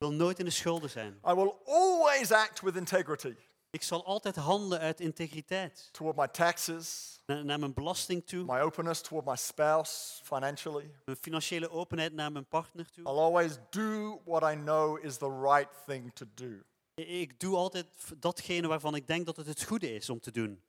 [0.00, 1.20] Ik wil nooit in de schulden zijn.
[1.28, 3.34] I will always act with integrity
[3.70, 5.88] Ik zal altijd handelen uit integriteit.
[5.92, 10.90] toward my taxes, Naar, naar mijn belasting toe, my openness toward my spouse financially.
[11.04, 13.04] mijn financiële openheid naar mijn partner toe.
[13.04, 16.50] I'll always do what I know is the right thing to do.
[16.94, 17.86] Ik doe altijd
[18.16, 20.62] datgene waarvan ik denk dat het het goede is om te doen.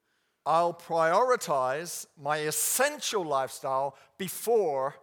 [0.44, 4.94] I'll prioritize my essential lifestyle before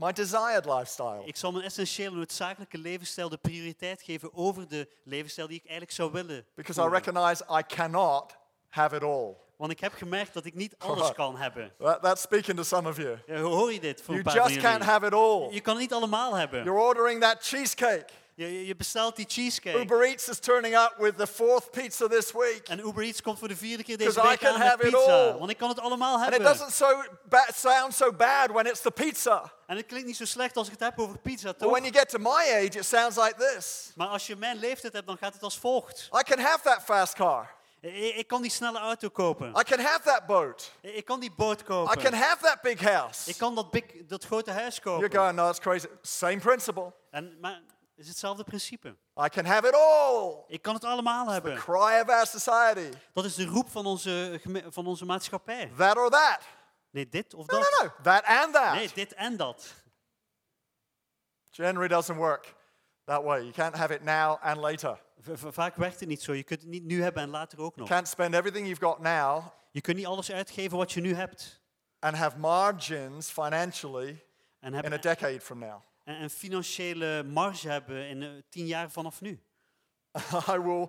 [0.00, 1.22] my desired lifestyle.
[1.24, 5.92] Ik zal mijn essentiële noodzakelijke levensstijl de prioriteit geven over de levensstijl die ik eigenlijk
[5.92, 6.46] zou willen.
[6.54, 8.36] Because I recognize I cannot
[8.68, 9.34] have it all.
[9.56, 11.72] Want ik heb gemerkt dat ik niet alles kan hebben.
[11.78, 13.18] That, that's speaking to some of you.
[13.26, 15.52] Ja, hoor je dit voor You een paar van just can't have it all.
[15.52, 16.64] Je kan het niet allemaal hebben.
[16.64, 18.06] You're ordering that cheesecake.
[18.46, 19.78] Je, je- bestelt die cheesecake.
[19.78, 22.68] Uber Eats is turning up with the fourth pizza this week.
[22.68, 24.96] En Uber Eats komt voor de vierde keer deze I week can aan it pizza.
[24.98, 25.38] all.
[25.38, 26.48] Want ik kan het allemaal And it hebben.
[26.52, 27.02] doesn't so
[27.54, 29.52] sound so bad when it's the pizza.
[29.66, 31.70] En het klinkt niet zo slecht als ik het heb over pizza, But toch?
[31.70, 34.92] when you get to my age, it sounds like this Maar als je mijn leeftijd
[34.92, 36.08] hebt, dan gaat het als volgt.
[36.18, 37.54] I can have that fast car.
[37.80, 39.48] Ik, kan die snelle auto kopen.
[39.58, 40.70] I can have that boat.
[40.80, 42.02] Ik kan die boot I kopen.
[42.02, 43.30] can have that big house.
[43.30, 45.18] Ik kan dat, big, dat grote huis You're kopen.
[45.18, 45.86] going, no, that's crazy.
[46.02, 46.92] Same principle.
[47.10, 47.60] En, maar
[48.00, 48.88] is hetzelfde principe.
[49.24, 50.44] I can have it all.
[50.48, 51.54] Ik kan het allemaal hebben.
[51.56, 52.96] Cry of our society.
[53.12, 55.72] Dat is de roep van onze, van onze maatschappij.
[55.76, 56.38] That or that.
[56.90, 57.76] Nee, dit of No, dat.
[57.80, 57.92] no, no.
[58.02, 58.74] That and that.
[58.74, 59.74] Nee, dit en dat.
[61.50, 62.54] Generally doesn't work
[63.04, 63.40] that way.
[63.40, 64.98] You can't have it now and later.
[65.34, 66.32] Vaak werkt het niet zo.
[66.32, 67.88] Je kunt het niet nu hebben en later ook nog.
[67.88, 71.60] Can't spend everything you've got now Je kunt niet alles uitgeven wat je nu hebt.
[71.98, 74.24] and have margins financially
[74.60, 75.82] En, in a decade from now.
[76.16, 79.40] En een financiële marge hebben in eh, tien jaar vanaf nu.
[80.54, 80.88] I will,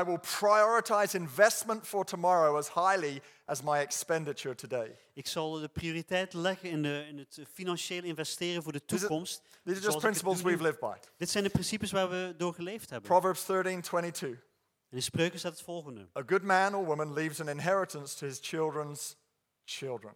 [0.00, 4.98] I will prioritize investment for tomorrow as highly as my expenditure today.
[5.14, 9.06] Ik zal de prioriteit leggen in, de, in het financiële investeren voor de These are-
[9.08, 9.42] toekomst.
[9.42, 10.96] These are just het principles we've lived by.
[11.16, 13.08] Dit zijn de principes waar we door geleefd hebben.
[13.08, 14.46] Proverbs 13 22.
[14.88, 16.08] En in spreuken staat het volgende.
[16.18, 19.16] A good man or woman leaves an inheritance to his children's
[19.64, 20.14] children.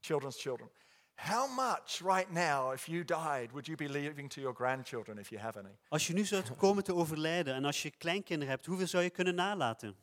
[0.00, 0.70] Children's children.
[1.16, 5.30] How much right now, if you died, would you be leaving to your grandchildren if
[5.30, 5.78] you have any?
[5.88, 9.10] Als je nu zou komen te overlijden en als je kleinkinderen hebt, hoeveel zou je
[9.10, 9.96] kunnen nalaten?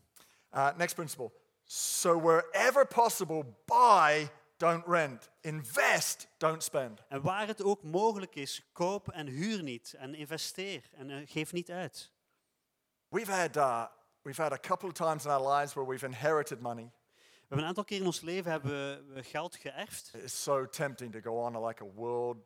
[0.54, 1.32] Uh, next principle.
[1.66, 5.30] So, wherever possible, buy, don't rent.
[5.42, 7.02] Invest, don't spend.
[7.08, 9.94] En waar het ook mogelijk is, koop en huur niet.
[9.94, 12.12] En investeer en eh, geef niet uit.
[13.08, 13.86] We've had, uh,
[14.22, 16.92] we've had a couple of times in our lives where we've inherited money.
[17.54, 20.14] We hebben een aantal keer in ons leven hebben we geld geërfd.
[20.14, 22.38] It's so tempting to go on like a world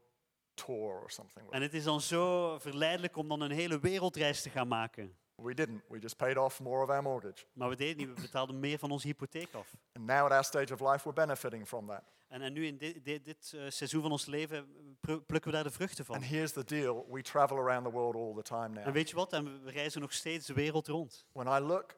[0.54, 1.50] tour or something.
[1.50, 5.16] En het is dan zo verleidelijk om dan een hele wereldreis te gaan maken.
[5.36, 5.82] We didn't.
[5.90, 7.46] We just paid off more of our mortgage.
[7.54, 9.76] Maar we deden niet, we betaalden meer van onze hypotheek af.
[9.94, 12.04] And now at our stage of life, we're benefiting from that.
[12.28, 14.68] En, en nu in dit, dit, dit eh, seizoen van ons leven
[15.02, 16.16] plukken we daar de vruchten van.
[16.16, 18.88] And here's the deal we travel around the world all the time now.
[18.88, 19.34] En weet je wat?
[19.34, 21.26] En we- reizen nog steeds de wereld rond.
[21.32, 21.96] When I look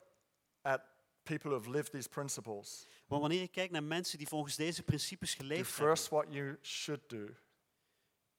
[0.62, 0.80] at
[1.22, 5.34] people who've lived these principles, Want wanneer je kijkt naar mensen die volgens deze principes
[5.34, 7.26] do geleefd hebben, first what you should do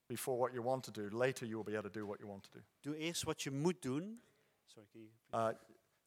[0.05, 1.09] before what you want to do.
[1.17, 2.59] Later, you will be able to do what you want to do.
[2.79, 4.21] doe eerst wat je moet doen.
[4.65, 5.57] Sorry, can you- Uh,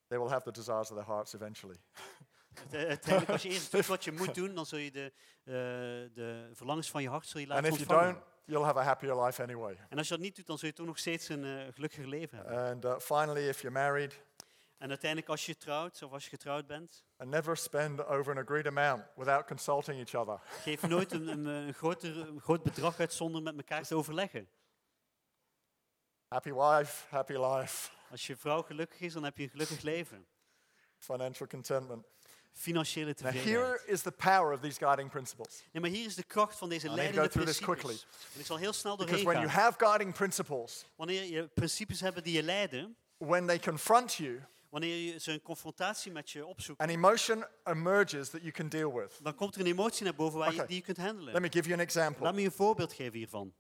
[0.07, 1.77] they will have the desires of their hearts eventually.
[2.55, 5.13] Uite- Uiteindelijk, als je eerst doet wat je moet doen, dan zul je de,
[5.45, 5.53] eh,
[6.15, 8.83] de verlangens van je hart zul je And laten if you don't, you'll have a
[8.83, 9.79] happier life anyway.
[9.89, 12.09] En als je dat niet doet, dan zul je toch nog steeds een eh, gelukkiger
[12.09, 12.57] leven hebben.
[12.71, 14.21] And uh, finally, if you're married,
[14.85, 18.39] En uiteindelijk, als je trouwt, of als je getrouwd bent, and never spend over an
[18.39, 20.41] agreed amount without consulting each other.
[20.63, 24.49] geef nooit een, een, een, groter, een groot bedrag uit zonder met elkaar te overleggen.
[26.29, 30.27] Happy wife, happy life, Als je vrouw gelukkig is, dan heb je een gelukkig leven.
[30.99, 32.07] financial contentment.
[32.53, 33.55] Financiële Now, tevredenheid.
[33.57, 35.63] here is the power of these guiding principles.
[35.73, 38.07] Nee, maar hier is de kracht van deze leidende principes.
[38.35, 39.65] En ik zal heel snel Because doorheen when you gaan.
[39.65, 44.43] have guiding principles, Wanneer je principes hebben die je leiden, when they confront you,
[44.75, 48.93] wanneer je ze een confrontatie met je opzoekt, an emotion emerges that you can deal
[48.95, 49.19] with.
[49.23, 51.43] dan komt er een emotie naar boven waar je, die je kunt Let handelen.
[51.43, 52.23] me give you an example.
[52.25, 53.55] Laat me je een voorbeeld geven hiervan.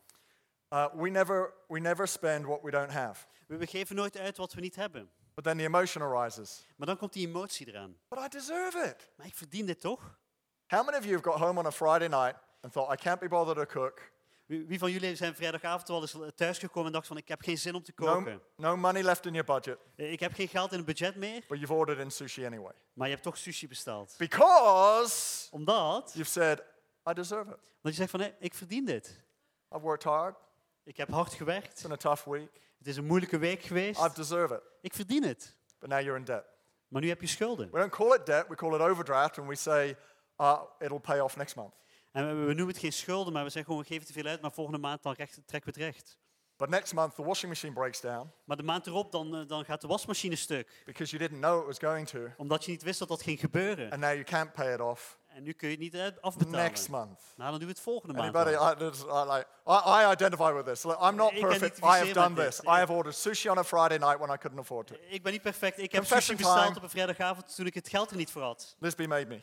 [0.70, 3.26] Uh, we, never, we never spend what we don't have.
[3.46, 5.10] We, we geven nooit uit wat we niet hebben.
[5.34, 6.66] But then the emotion arises.
[6.76, 7.96] Maar dan komt die emotie eraan.
[8.08, 9.10] But I deserve it.
[9.16, 10.18] Maar ik verdien dit toch?
[10.66, 13.20] How many of you have got home on a Friday night and thought, I can't
[13.20, 14.12] be bothered to cook?
[14.46, 17.74] Wie, van jullie zijn vrijdagavond wel eens thuisgekomen en dacht van ik heb geen zin
[17.74, 18.40] om te koken.
[18.56, 21.44] no money left in your budget, Eh, Ik heb geen geld in het budget meer,
[21.48, 22.72] but you've ordered in sushi anyway.
[22.92, 24.14] maar je hebt toch sushi besteld.
[24.18, 26.62] Because Omdat, you've said,
[27.10, 27.56] I deserve it.
[27.56, 29.22] omdat je zegt van nee, ik verdien dit.
[29.70, 30.36] I've worked hard.
[30.84, 31.72] Ik heb hard gewerkt.
[31.72, 32.60] It's been a tough week.
[32.78, 34.00] Het is een moeilijke week geweest.
[34.00, 34.60] I deserve it.
[34.80, 35.56] Ik verdien het.
[35.78, 36.44] But now you're in debt.
[36.88, 37.70] Maar nu heb je schulden.
[37.70, 39.96] We don't call it debt, we call it overdraft, and we say
[40.40, 41.72] uh, it'll pay off next month.
[42.14, 44.40] En we, noemen het geen schulden, maar we zeggen gewoon, we geven te veel uit,
[44.40, 46.18] maar volgende maand dan recht, trekken we het recht.
[46.56, 49.64] But next month, the washing machine breaks down Maar de maand erop, dan, eh, dan
[49.64, 50.82] gaat de wasmachine stuk.
[50.84, 53.40] because you didn't know it was going to, Omdat je niet wist dat dat ging
[53.40, 53.90] gebeuren.
[53.90, 56.58] and now you can't pay it off En nu kun je het niet afbetalen.
[56.58, 57.20] next month.
[57.36, 58.34] Nou, dan doen we het volgende maand.
[58.36, 58.56] Anybody?
[58.56, 58.72] wel.
[58.72, 60.84] I, I, like, I, I identify with this.
[60.84, 61.78] I'm not Ik perfect.
[61.78, 62.60] I have done this.
[62.60, 64.98] I have ordered sushi on a Friday night when I couldn't afford it.
[65.08, 65.78] Ik ben niet perfect.
[65.78, 66.76] Ik heb Confession sushi besteld time.
[66.76, 68.76] op een vrijdagavond toen ik het geld er niet voor had.
[68.78, 69.42] Lisby made me.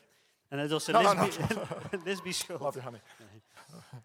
[0.51, 1.25] En dat was een No, no, no.
[1.25, 2.47] lesbi- lesbisch.
[2.47, 3.01] Love you, honey.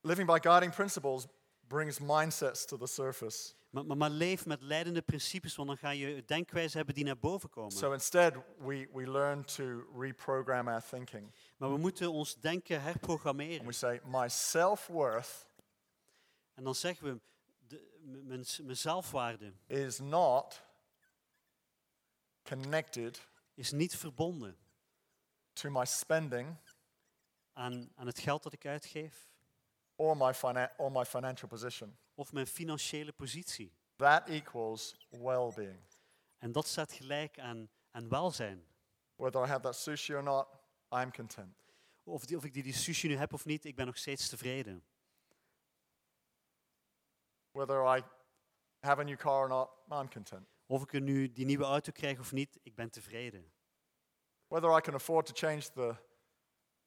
[0.00, 1.26] Living by guiding principles
[1.68, 3.54] brings mindsets to the surface.
[3.70, 7.18] Maar, maar, maar leef met leidende principes, want dan ga je denkwijzen hebben die naar
[7.18, 7.72] boven komen.
[7.72, 9.64] So instead, we, we learn to
[9.98, 11.32] reprogram our thinking.
[11.56, 13.02] Maar we moeten ons denken And
[13.66, 15.46] we say, my self worth
[16.54, 17.20] En dan zeggen we,
[17.66, 20.62] de, mijn, mijn zelfwaarde is not
[22.42, 24.56] connected is niet verbonden
[25.52, 26.56] to my spending
[27.52, 29.30] aan, aan het geld dat ik uitgeef
[29.96, 31.98] or my, finan- or my financial position.
[32.14, 33.72] of mijn financiële positie.
[33.96, 35.80] That equals well being.
[36.38, 38.66] En dat staat gelijk aan, aan welzijn.
[39.16, 40.48] Whether I have that sushi or not,
[40.90, 41.56] I'm content.
[42.02, 44.28] Of, die, of ik die, die sushi nu heb of niet, ik ben nog steeds
[44.28, 44.84] tevreden.
[47.50, 48.02] Whether I
[48.80, 50.48] have a new car or not, I'm content.
[50.66, 53.52] Of ik er nu die nieuwe auto krijg of niet, ik ben tevreden.
[54.48, 55.94] Whether I can afford to change the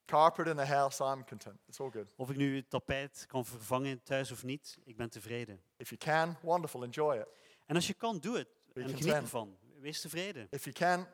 [0.06, 1.60] carpet in the house, I'm content.
[1.68, 2.14] It's all good.
[2.16, 5.62] Of ik nu het tapijt kan vervangen thuis of niet, ik ben tevreden.
[5.78, 7.28] If you can, wonderful, enjoy it.
[7.66, 8.48] En als je kan, doe het.
[8.74, 9.24] Be En geniet content.
[9.24, 9.58] ervan.
[9.80, 10.48] Wees tevreden.
[10.50, 11.08] If you can,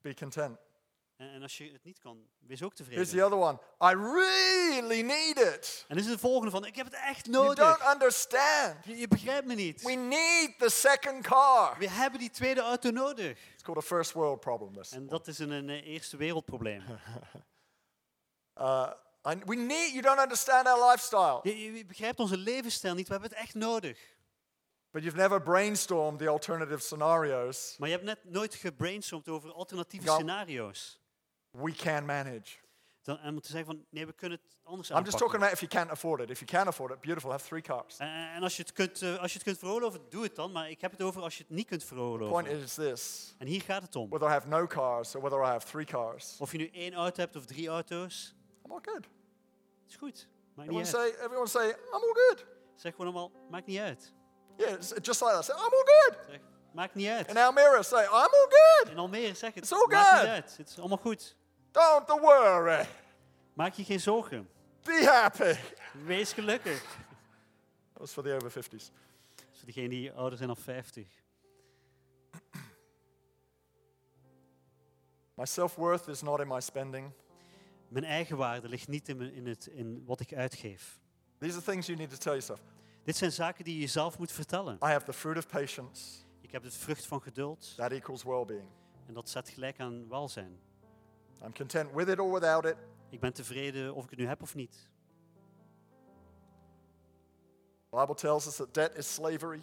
[0.00, 0.58] be content.
[1.16, 3.16] En, en als je het niet kan, wees ook Here's tevreden.
[3.18, 3.58] the other one
[3.92, 5.84] I really need it.
[5.88, 7.78] En dit is de volgende van, ik heb het echt You nodig.
[7.78, 8.84] don't understand.
[8.84, 9.82] Je, je begrijpt me niet.
[9.82, 11.78] We need the second car.
[11.78, 13.38] We hebben die tweede auto nodig.
[13.52, 14.72] It's called a first world problem.
[14.72, 14.90] This.
[14.92, 16.82] En dat is een, een eerste wereldprobleem.
[18.60, 18.90] Uh,
[19.22, 19.90] we need.
[19.92, 23.54] You don't understand our lifestyle, Je, je- begrijpt onze levensstijl niet, we hebben het echt
[23.54, 23.98] nodig.
[24.90, 30.08] but you've never brainstormed the alternative scenarios Maar je hebt net nooit gebrainstormd over alternatieve
[30.10, 31.00] scenario's.
[31.62, 32.62] We can manage.
[33.02, 35.52] Dan, en om te zeggen van, nee, we kunnen het anders I'm just talking about
[35.52, 36.30] if you can't afford it.
[36.30, 37.30] If you can afford it, beautiful.
[37.30, 37.96] Have three cars.
[37.98, 40.52] En, en als je, het kunt, eh, als je het kunt veroorloven, doe het dan.
[40.52, 42.46] Maar ik heb het over als je het niet kunt Point veroorloven.
[42.46, 44.08] is this: En hier gaat het om.
[44.08, 46.94] whether I have no cars or whether I have three cars, Of je nu één
[46.94, 49.06] auto hebt of drie auto's, I'm all good.
[49.88, 50.28] is goed.
[50.54, 51.14] Maakt Everyone niet uit.
[51.14, 52.44] say, everyone say, I'm all good.
[52.74, 54.12] Zeg gewoon allemaal, maakt niet uit.
[54.56, 55.44] Yeah, it's just like that.
[55.44, 56.18] Say, I'm all good.
[56.30, 56.40] Zeg,
[56.72, 57.28] maakt niet uit.
[57.28, 58.88] In Almere, say, I'm all good.
[58.90, 60.28] In Almere zeg het, It's all maakt niet good.
[60.30, 60.56] uit.
[60.56, 61.36] Het is allemaal goed.
[61.74, 62.86] Don't worry.
[63.52, 64.48] Maak je geen zorgen.
[64.82, 65.54] Be happy.
[66.04, 66.82] Wees gelukkig.
[67.92, 68.68] That was for the over 50s.
[68.70, 71.06] Dat is voor diegenen die ouder zijn dan 50.
[75.34, 77.10] My self worth is not in my spending.
[77.88, 81.00] Mijn eigen waarde ligt niet in, in, het, in wat ik uitgeef.
[81.38, 82.60] These are things you need to tell yourself.
[83.04, 84.74] Dit zijn zaken die je jezelf moet vertellen.
[84.74, 86.18] I have the fruit of patience.
[86.40, 88.68] Ik heb de vrucht van geduld That equals well being.
[89.06, 90.58] en dat staat gelijk aan welzijn.
[91.42, 92.76] I'm content with it or without it.
[93.10, 94.90] Ik ben tevreden of ik het nu heb of niet.
[97.90, 99.62] The Bible tells us that debt is slavery.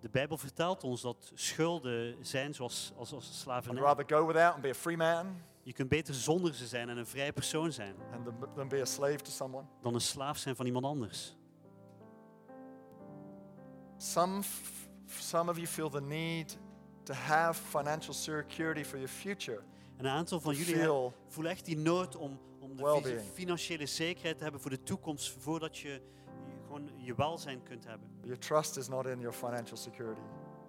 [0.00, 3.82] De Bijbel vertelt ons dat schulden zijn zoals als, als I'd slavernij.
[3.82, 6.96] rather go without and be a free man Je kunt beter zonder ze zijn en
[6.96, 9.66] een vrije persoon zijn and than, be a slave to someone.
[9.80, 11.36] dan een slaaf zijn van iemand anders.
[13.96, 14.42] Some,
[15.06, 16.58] some of you feel the need
[17.02, 19.62] to have financial security for your future.
[20.00, 24.36] En een aantal van jullie he- voelen echt die nood om, om de financiële zekerheid
[24.36, 26.00] te hebben voor de toekomst, voordat je,
[26.66, 28.08] gewoon je welzijn kunt hebben.
[28.22, 30.20] Your trust is not in your financial security.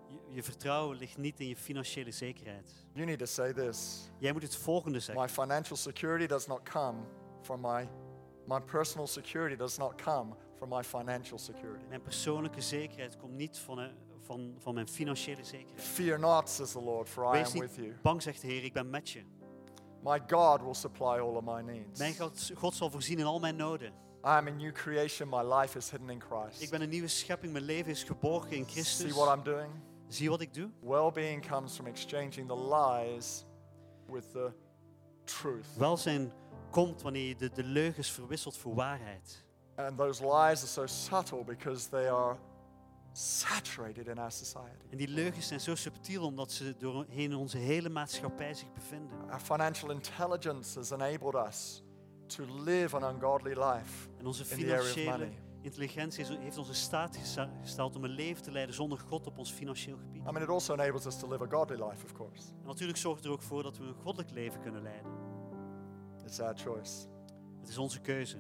[0.08, 2.86] Je, je vertrouwen ligt niet in je financiële zekerheid.
[2.94, 5.30] You need to say this Jij moet het volgende My zeggen.
[5.30, 6.98] financial security does not come
[7.42, 7.90] from my,
[8.48, 11.86] my personal security does not come from my financial security.
[11.90, 13.88] Mijn persoonlijke zekerheid komt niet van, eh,
[14.22, 15.82] van, van mijn financiële zekerheid.
[15.82, 17.88] Fear not, says the Lord, for I Wees am with you.
[17.88, 19.24] niet bang, zegt de Heer, ik ben met je.
[20.04, 22.00] My God will supply all of my needs.
[22.00, 23.88] Mijn God, God zal voorzien in al mijn noden.
[24.24, 25.30] I am a new creation.
[25.30, 26.62] My life is hidden in Christ.
[26.62, 29.12] Ik ben een nieuwe schepping, mijn leven is geborgen in See Christus.
[29.12, 29.70] what I'm doing?
[30.08, 30.70] Zie wat ik doe?
[30.82, 33.46] Well-being comes from exchanging the lies
[34.08, 34.52] with the
[35.24, 35.66] truth.
[35.78, 36.32] Welzijn
[36.72, 39.46] komt wanneer je de, de leugens verwisselt voor waarheid.
[39.76, 42.38] And those lies are so subtle because they are
[43.14, 44.86] saturated in our society.
[44.90, 49.30] En die leugens zijn zo subtiel omdat ze doorheen onze hele maatschappij zich bevinden.
[49.30, 51.84] Our financial intelligence has enabled us
[52.26, 55.30] to live an ungodly life En onze financiële
[55.62, 57.18] intelligentie heeft ons in staat
[57.62, 60.22] gesteld om een leven te leiden zonder God op ons financieel gebied.
[60.22, 62.50] I mean, it also enables us to live a godly life, of course.
[62.62, 65.12] En natuurlijk zorgt het er ook voor dat we een goddelijk leven kunnen leiden.
[66.26, 67.08] It's our choice.
[67.60, 68.38] Het is onze keuze.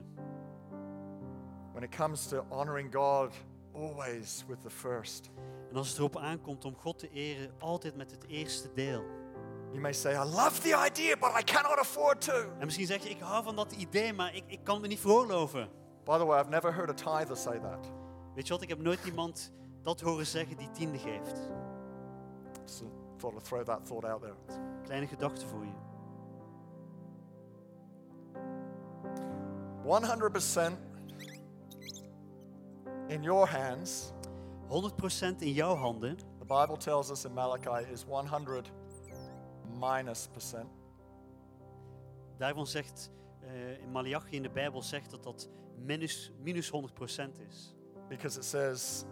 [1.71, 3.33] When it comes to honoring God,
[3.73, 5.29] always with the first.
[5.69, 9.03] En als het erop aankomt om God te eren, altijd met het eerste deel.
[9.69, 12.33] You may say, I love the idea, but I cannot afford to.
[12.59, 14.89] En misschien zeg je, ik hou van dat idee, maar ik, ik kan het me
[14.89, 15.69] niet veroorloven.
[16.03, 17.91] By the way, I've never heard a tither say that.
[18.35, 19.51] Weet je wat, ik heb nooit iemand
[19.81, 21.37] dat horen zeggen die tiende geeft.
[22.65, 22.85] So
[23.17, 24.35] thought I'd throw that thought out there.
[24.83, 25.89] Kleine gedachte voor je.
[29.83, 30.90] 100%
[33.11, 34.13] in your hands,
[34.69, 36.17] 100% in jouw handen.
[36.39, 38.69] the Bible tells us in Malachi, is 100
[39.79, 40.67] minus percent.
[42.37, 45.49] Daarvan zegt eh, in Malachi in de Bijbel zegt dat dat
[45.85, 46.73] minus, minus 100%
[47.49, 47.75] is.
[48.07, 49.05] Because it says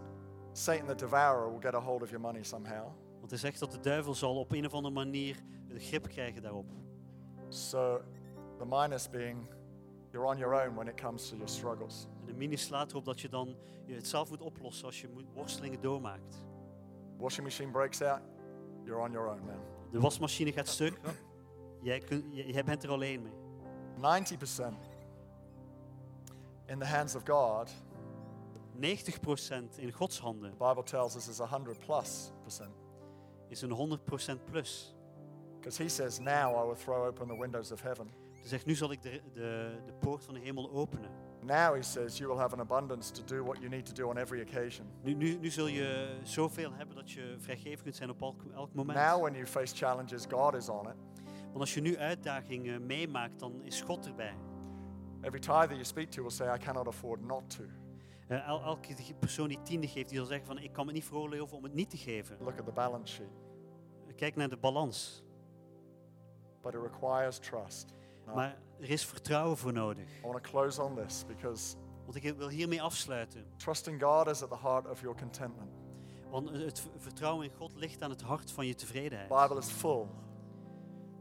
[0.54, 2.88] Satan the devourer will get a hold of your money somehow.
[3.20, 5.36] Want hij zegt dat de duivel zal op een of andere manier
[5.68, 6.72] de grip krijgen daarop.
[7.50, 8.02] So
[8.58, 9.50] the minus being
[10.12, 12.08] you're on your own when it comes to your struggles.
[12.20, 13.56] En de minus slaat erop dat je dan
[13.86, 16.44] je het zelf moet oplossen als je moet- worstelingen doormaakt.
[17.18, 18.22] Washing machine breaks out,
[18.84, 19.60] you're on your own, man.
[19.92, 21.00] De wasmachine gaat stuk.
[21.82, 23.34] Jij, kunt, jij, jij bent er alleen mee.
[23.98, 24.74] 90%
[26.66, 27.70] in the hands of God,
[28.76, 32.72] 90% in Gods handen the Bible tells us is 100 plus percent.
[33.48, 34.96] is een 100% plus.
[35.60, 38.10] Because he says, Now I will throw open the windows of heaven.
[38.40, 41.10] Hij zegt, nu zal ik de, de, de poort van de hemel openen.
[41.42, 44.10] Now he says, You will have an abundance to do what you need to do
[44.10, 44.88] on every occasion.
[45.02, 48.74] Nu, nu, nu zul je zoveel hebben dat je vrijgevig kunt zijn op elk, elk
[48.74, 48.98] moment.
[48.98, 50.96] Now, when you face challenges, God is on it.
[51.48, 54.36] Want als je nu uitdagingen meemaakt, dan is God erbij.
[55.22, 57.64] Every tither you speak to will say, I cannot afford not to.
[58.28, 61.06] Eh, el- elke persoon die tiende geeft, die zal zeggen van ik kan me niet
[61.06, 62.38] veroorloven om het niet te geven.
[62.40, 63.30] Look at the balance sheet.
[64.16, 65.24] Kijk naar de balans.
[66.62, 67.94] But it requires trust.
[68.36, 70.18] Maar er is vertrouwen voor nodig.
[70.18, 71.76] I want to close on this because
[72.10, 73.46] Want ik wil hiermee afsluiten.
[73.56, 75.70] trusting God is at the heart of your contentment.
[76.30, 79.30] Want het vertrouwen in God ligt aan het hart van je tevredenheid.
[79.30, 80.08] Bible is full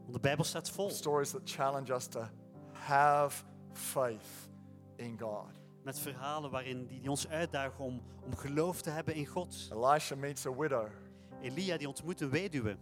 [0.00, 2.28] Want de Bijbel staat vol of stories that challenge us to
[2.72, 4.48] have faith
[4.96, 5.46] in God.
[5.82, 9.70] met verhalen waarin die, die ons uitdagen om, om geloof te hebben in God.
[9.72, 10.88] Elisha meets a widow
[11.40, 12.76] Elia die ontmoet een weduwe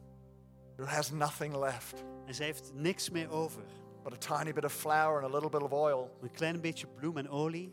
[0.77, 3.63] who has nothing left en zij heeft niks meer over.
[4.07, 6.11] But a tiny bit of flour and a little bit of oil.
[6.23, 7.73] Een klein beetje bloem en olie.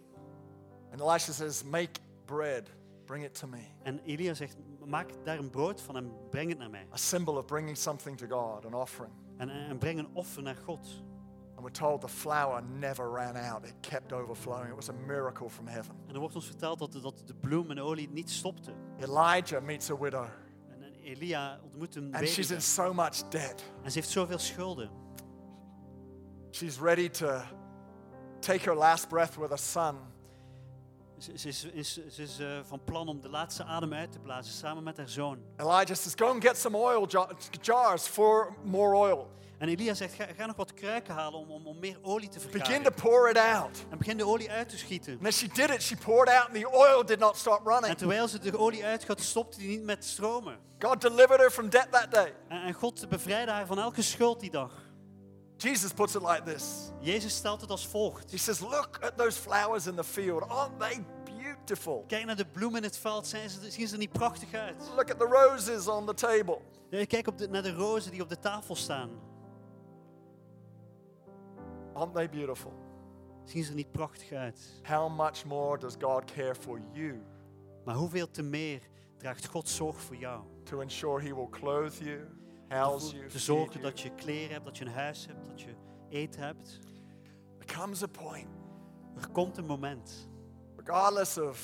[0.92, 2.70] And Elisha says, Make bread,
[3.06, 3.62] bring it to me.
[3.84, 4.56] En Elia zegt,
[4.86, 6.88] maak daar een brood van en breng het naar mij.
[6.94, 9.14] A symbol of bringing something to God, an offering.
[9.38, 11.04] En, en breng een offer naar God.
[11.56, 14.70] And we're told the flour never ran out, it kept overflowing.
[14.70, 15.96] It was a miracle from heaven.
[16.08, 18.74] En er wordt ons verteld dat de, dat de bloem en olie niet stopte.
[19.00, 20.26] Elijah meets a widow,
[20.70, 22.56] En, Elia ontmoet een and she's weduwe.
[22.56, 23.64] in so much debt.
[23.84, 25.03] En ze heeft zoveel schulden.
[26.54, 27.42] She's ready to
[28.40, 29.96] take her last breath with her son.
[31.18, 34.20] Ze, ze is, is- ze is eh, van plan om de laatste adem uit te
[34.20, 35.38] blazen samen met haar zoon.
[35.58, 37.32] Elijah says, Go and get some oil jar-
[37.62, 39.32] jars for more oil.
[39.58, 42.40] En Elia zegt, ga, ga nog wat kruiken halen om, om, om meer olie te
[42.40, 42.84] Begin vergaren.
[42.84, 43.86] to pour it out.
[43.90, 45.18] En begin de olie uit te schieten.
[45.18, 47.86] And as she did it, she poured out, and the oil did not stop running.
[47.92, 50.58] En terwijl ze de olie uitgaat, stopte die niet met stromen.
[50.80, 52.34] God delivered her from debt that day.
[52.48, 54.72] En, en God bevrijdde haar van elke schuld die dag.
[55.64, 58.32] Jesus puts it like this Jezus stelt het als volgt.
[58.32, 60.50] He says, Look at those flowers in the field.
[60.50, 62.04] Aren't they beautiful?
[62.08, 64.76] Kijk naar de bloemen in het veld, zijn ze, zien ze er niet prachtig uit?
[64.96, 66.60] Look at the roses on the table.
[67.08, 69.10] Kijk op de, naar de rozen die op de tafel staan.
[71.94, 72.74] Aren't they beautiful?
[73.44, 74.82] Zien ze er niet prachtig uit?
[74.84, 77.22] How much more does God care for you
[77.86, 78.82] Maar hoeveel te meer
[79.18, 80.44] draagt God zorg voor jou?
[80.64, 82.20] to ensure He will clothe you,
[83.30, 85.76] Te zorgen dat je kleren hebt, dat je een huis hebt, dat je
[86.10, 86.80] eten hebt.
[87.60, 88.48] There comes a point,
[89.22, 90.28] Er komt een moment.
[90.78, 91.58] regardless of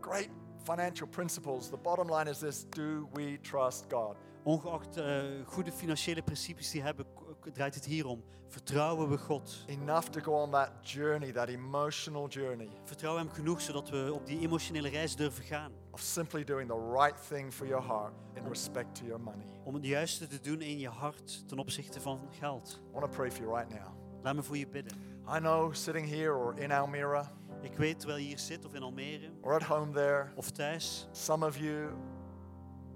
[0.00, 0.28] great
[0.64, 4.16] financial principles, the bottom line is this do we trust God?
[4.44, 7.06] Ongeacht eh, goede financiële principes die hebben,
[7.50, 8.22] k- draait het hier om.
[8.48, 9.64] Vertrouwen we God.
[9.66, 14.26] Enough to go on that journey, that emotional journey Vertrouwen hem genoeg zodat we op
[14.26, 15.72] die emotionele reis durven gaan.
[15.90, 19.44] of simply doing the right thing for your heart in respect to your money.
[19.64, 22.80] Om het juiste te doen in je hart ten opzichte van geld.
[22.88, 23.94] I want to pray for you right now.
[24.22, 24.96] Laat me voor je bidden.
[25.34, 27.32] I know sitting here or in Almira
[27.62, 31.08] Ik weet terwijl je hier zit of in Almere or at home there, of thuis,
[31.12, 31.90] some of you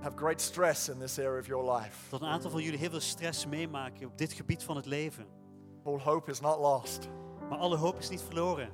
[0.01, 2.11] have great stress in this area of your life.
[2.11, 5.26] dat een aantal van jullie heel veel stress meemaken op dit gebied van het leven.
[5.84, 7.09] All hope is not lost.
[7.48, 8.68] Maar alle hoop is niet verloren.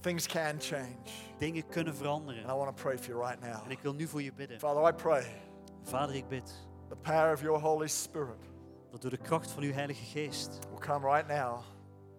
[0.00, 0.96] Things can change.
[1.38, 2.42] Dingen kunnen veranderen.
[2.44, 3.64] And I want to pray for you right now.
[3.64, 4.58] En ik wil nu voor je bidden.
[4.58, 5.42] Father, I pray
[5.82, 6.54] Vader, ik bid
[6.88, 8.48] the power of your Holy Spirit
[8.90, 11.62] dat door de kracht van uw Heilige Geest, will come right now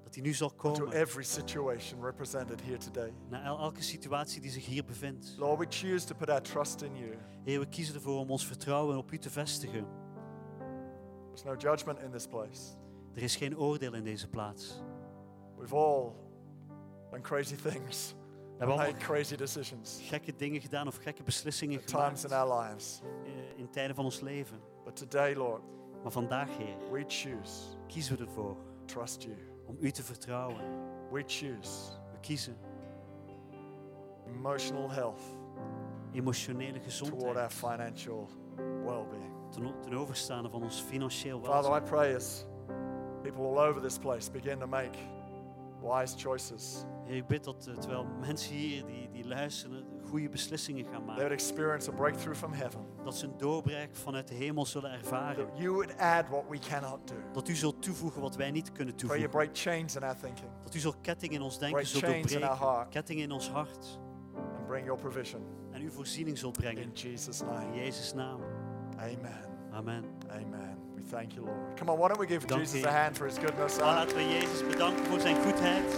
[0.10, 3.14] dat die nu zal to komen every situation represented here today.
[3.30, 5.36] naar el- elke situatie die zich hier bevindt.
[5.38, 7.16] Lord, we choose to put our trust in you.
[7.44, 9.86] Heer, we kiezen ervoor om ons vertrouwen op u te vestigen.
[11.28, 12.62] There's no judgment in this place.
[13.16, 14.82] Er is geen oordeel in deze plaats.
[15.58, 16.12] We've all
[17.12, 21.88] done crazy things, We hebben allemaal crazy decisions gekke dingen gedaan of gekke beslissingen at
[21.88, 23.02] times gemaakt in our lives.
[23.26, 24.60] eh, in tijden van ons leven.
[24.84, 25.62] But today, Lord,
[26.04, 29.36] Maar vandaag, Heer, we choose kiezen we ervoor to trust you.
[29.70, 30.62] Om u te vertrouwen.
[31.12, 32.56] We choose We kiezen
[34.28, 35.22] emotional health
[36.14, 38.28] emotionele toward our gezondheid financial
[38.86, 39.32] well-being.
[39.52, 41.84] ten, ten overstaan van ons financieel Father, I welzijn.
[41.90, 42.46] pray as
[43.22, 44.98] people all over this place begin to make
[45.82, 50.84] wise choices, Heer, ik bid dat eh, terwijl mensen hier die, die luisteren goede beslissingen
[50.84, 52.80] gaan they would maken, experience a breakthrough from heaven.
[53.04, 55.48] dat ze een doorbraak vanuit de hemel zullen ervaren.
[55.48, 57.14] That you would add what we cannot do.
[57.34, 59.30] Dat u zult toevoegen wat wij niet kunnen Pray you toevoegen.
[59.30, 62.32] break chains in our thinking, Dat u zult kettingen in ons denken break zult chains
[62.32, 62.76] in our doorbreken.
[62.76, 64.00] heart, Kettingen in ons hart.
[64.58, 65.42] and bring your provision.
[65.72, 66.84] En uw voorziening zult brengen.
[66.84, 67.76] In Jesus' In name.
[67.76, 68.40] Jezus' naam.
[68.98, 69.48] Amen.
[69.72, 70.04] Amen.
[70.30, 70.78] Amen.
[70.96, 71.78] We thank you, Lord.
[71.80, 73.78] Come on, why don't we give Dank Jesus a hand for his goodness?
[73.78, 75.98] Maar laten we Jezus bedanken voor zijn goedheid.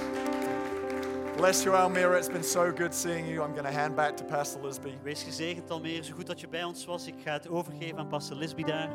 [1.42, 2.20] Bless you, Almira.
[2.20, 3.42] It's been so good seeing you.
[3.42, 4.94] I'm going to hand back to Pastor Lisby.
[5.04, 7.08] Wees gezegend Almere, zo goed dat je bij ons was.
[7.08, 8.90] Ik ga het overgeven aan pastor Lisby daar.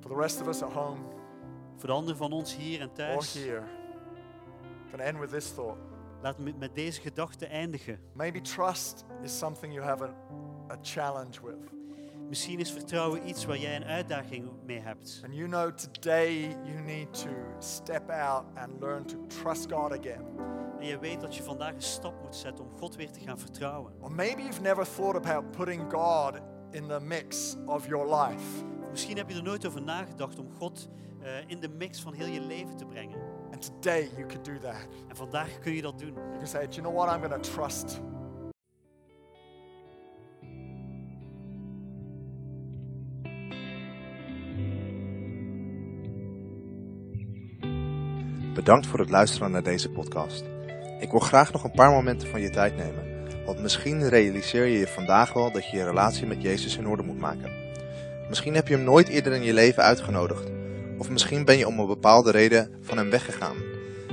[0.00, 1.00] For the rest of us at home
[1.76, 3.34] Voor de anderen van ons hier en or thuis.
[3.34, 5.78] here, I'm going to end with this thought.
[6.22, 7.98] Laten we met deze gedachte eindigen.
[8.12, 10.14] Maybe trust is something you have a,
[10.70, 11.81] a challenge with.
[12.32, 15.20] Misschien is vertrouwen iets waar jij een uitdaging mee hebt.
[15.24, 17.28] And you know today you need to
[17.58, 20.24] step out and learn to trust God again.
[20.80, 23.38] En je weet dat je vandaag een stap moet zetten om God weer te gaan
[23.38, 23.92] vertrouwen.
[24.00, 26.34] Or maybe you've never thought about putting God
[26.70, 28.64] in the mix of your life.
[28.90, 30.88] Misschien heb je er nooit over nagedacht om God
[31.22, 33.18] eh, in de mix van heel je leven te brengen.
[33.50, 34.86] And today you could do that.
[35.08, 36.12] En vandaag kun je dat doen.
[36.14, 37.14] You can say, Do you know what?
[37.14, 38.00] I'm going to trust.
[48.62, 50.44] Bedankt voor het luisteren naar deze podcast.
[51.00, 54.78] Ik wil graag nog een paar momenten van je tijd nemen, want misschien realiseer je
[54.78, 57.50] je vandaag wel dat je je relatie met Jezus in orde moet maken.
[58.28, 60.50] Misschien heb je hem nooit eerder in je leven uitgenodigd,
[60.98, 63.56] of misschien ben je om een bepaalde reden van hem weggegaan.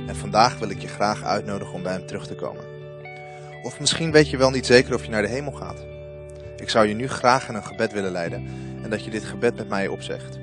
[0.06, 2.64] En vandaag wil ik je graag uitnodigen om bij hem terug te komen.
[3.62, 5.84] Of misschien weet je wel niet zeker of je naar de hemel gaat.
[6.56, 8.46] Ik zou je nu graag in een gebed willen leiden
[8.82, 10.38] en dat je dit gebed met mij opzegt.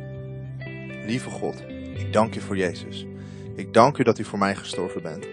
[1.05, 1.63] Lieve God,
[1.97, 3.05] ik dank je voor Jezus.
[3.57, 5.27] Ik dank u dat u voor mij gestorven bent.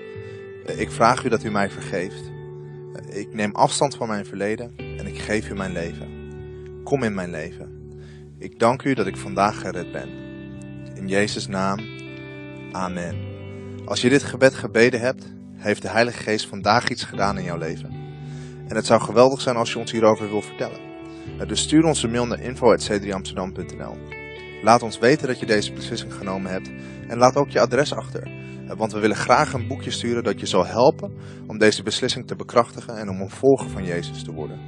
[0.66, 2.32] Eh, Ik vraag u dat u mij vergeeft.
[2.94, 6.08] Eh, Ik neem afstand van mijn verleden en ik geef u mijn leven.
[6.84, 7.98] Kom in mijn leven.
[8.38, 10.08] Ik dank u dat ik vandaag gered ben.
[10.94, 11.78] In Jezus' naam.
[12.72, 13.16] Amen.
[13.84, 17.58] Als je dit gebed gebeden hebt, heeft de Heilige Geest vandaag iets gedaan in jouw
[17.58, 17.90] leven.
[18.68, 20.80] En het zou geweldig zijn als je ons hierover wil vertellen.
[21.38, 23.96] Eh, Dus stuur ons een mail naar info.c3amsterdam.nl
[24.64, 26.70] Laat ons weten dat je deze beslissing genomen hebt
[27.08, 28.22] en laat ook je adres achter.
[28.22, 31.12] Eh, Want we willen graag een boekje sturen dat je zal helpen
[31.46, 34.58] om deze beslissing te bekrachtigen en om een volger van Jezus te worden.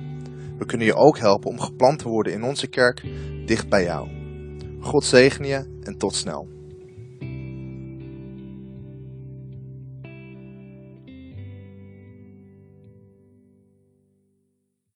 [0.59, 3.03] We kunnen je ook helpen om geplant te worden in onze kerk
[3.47, 4.09] dicht bij jou.
[4.81, 6.56] God zegen je en tot snel.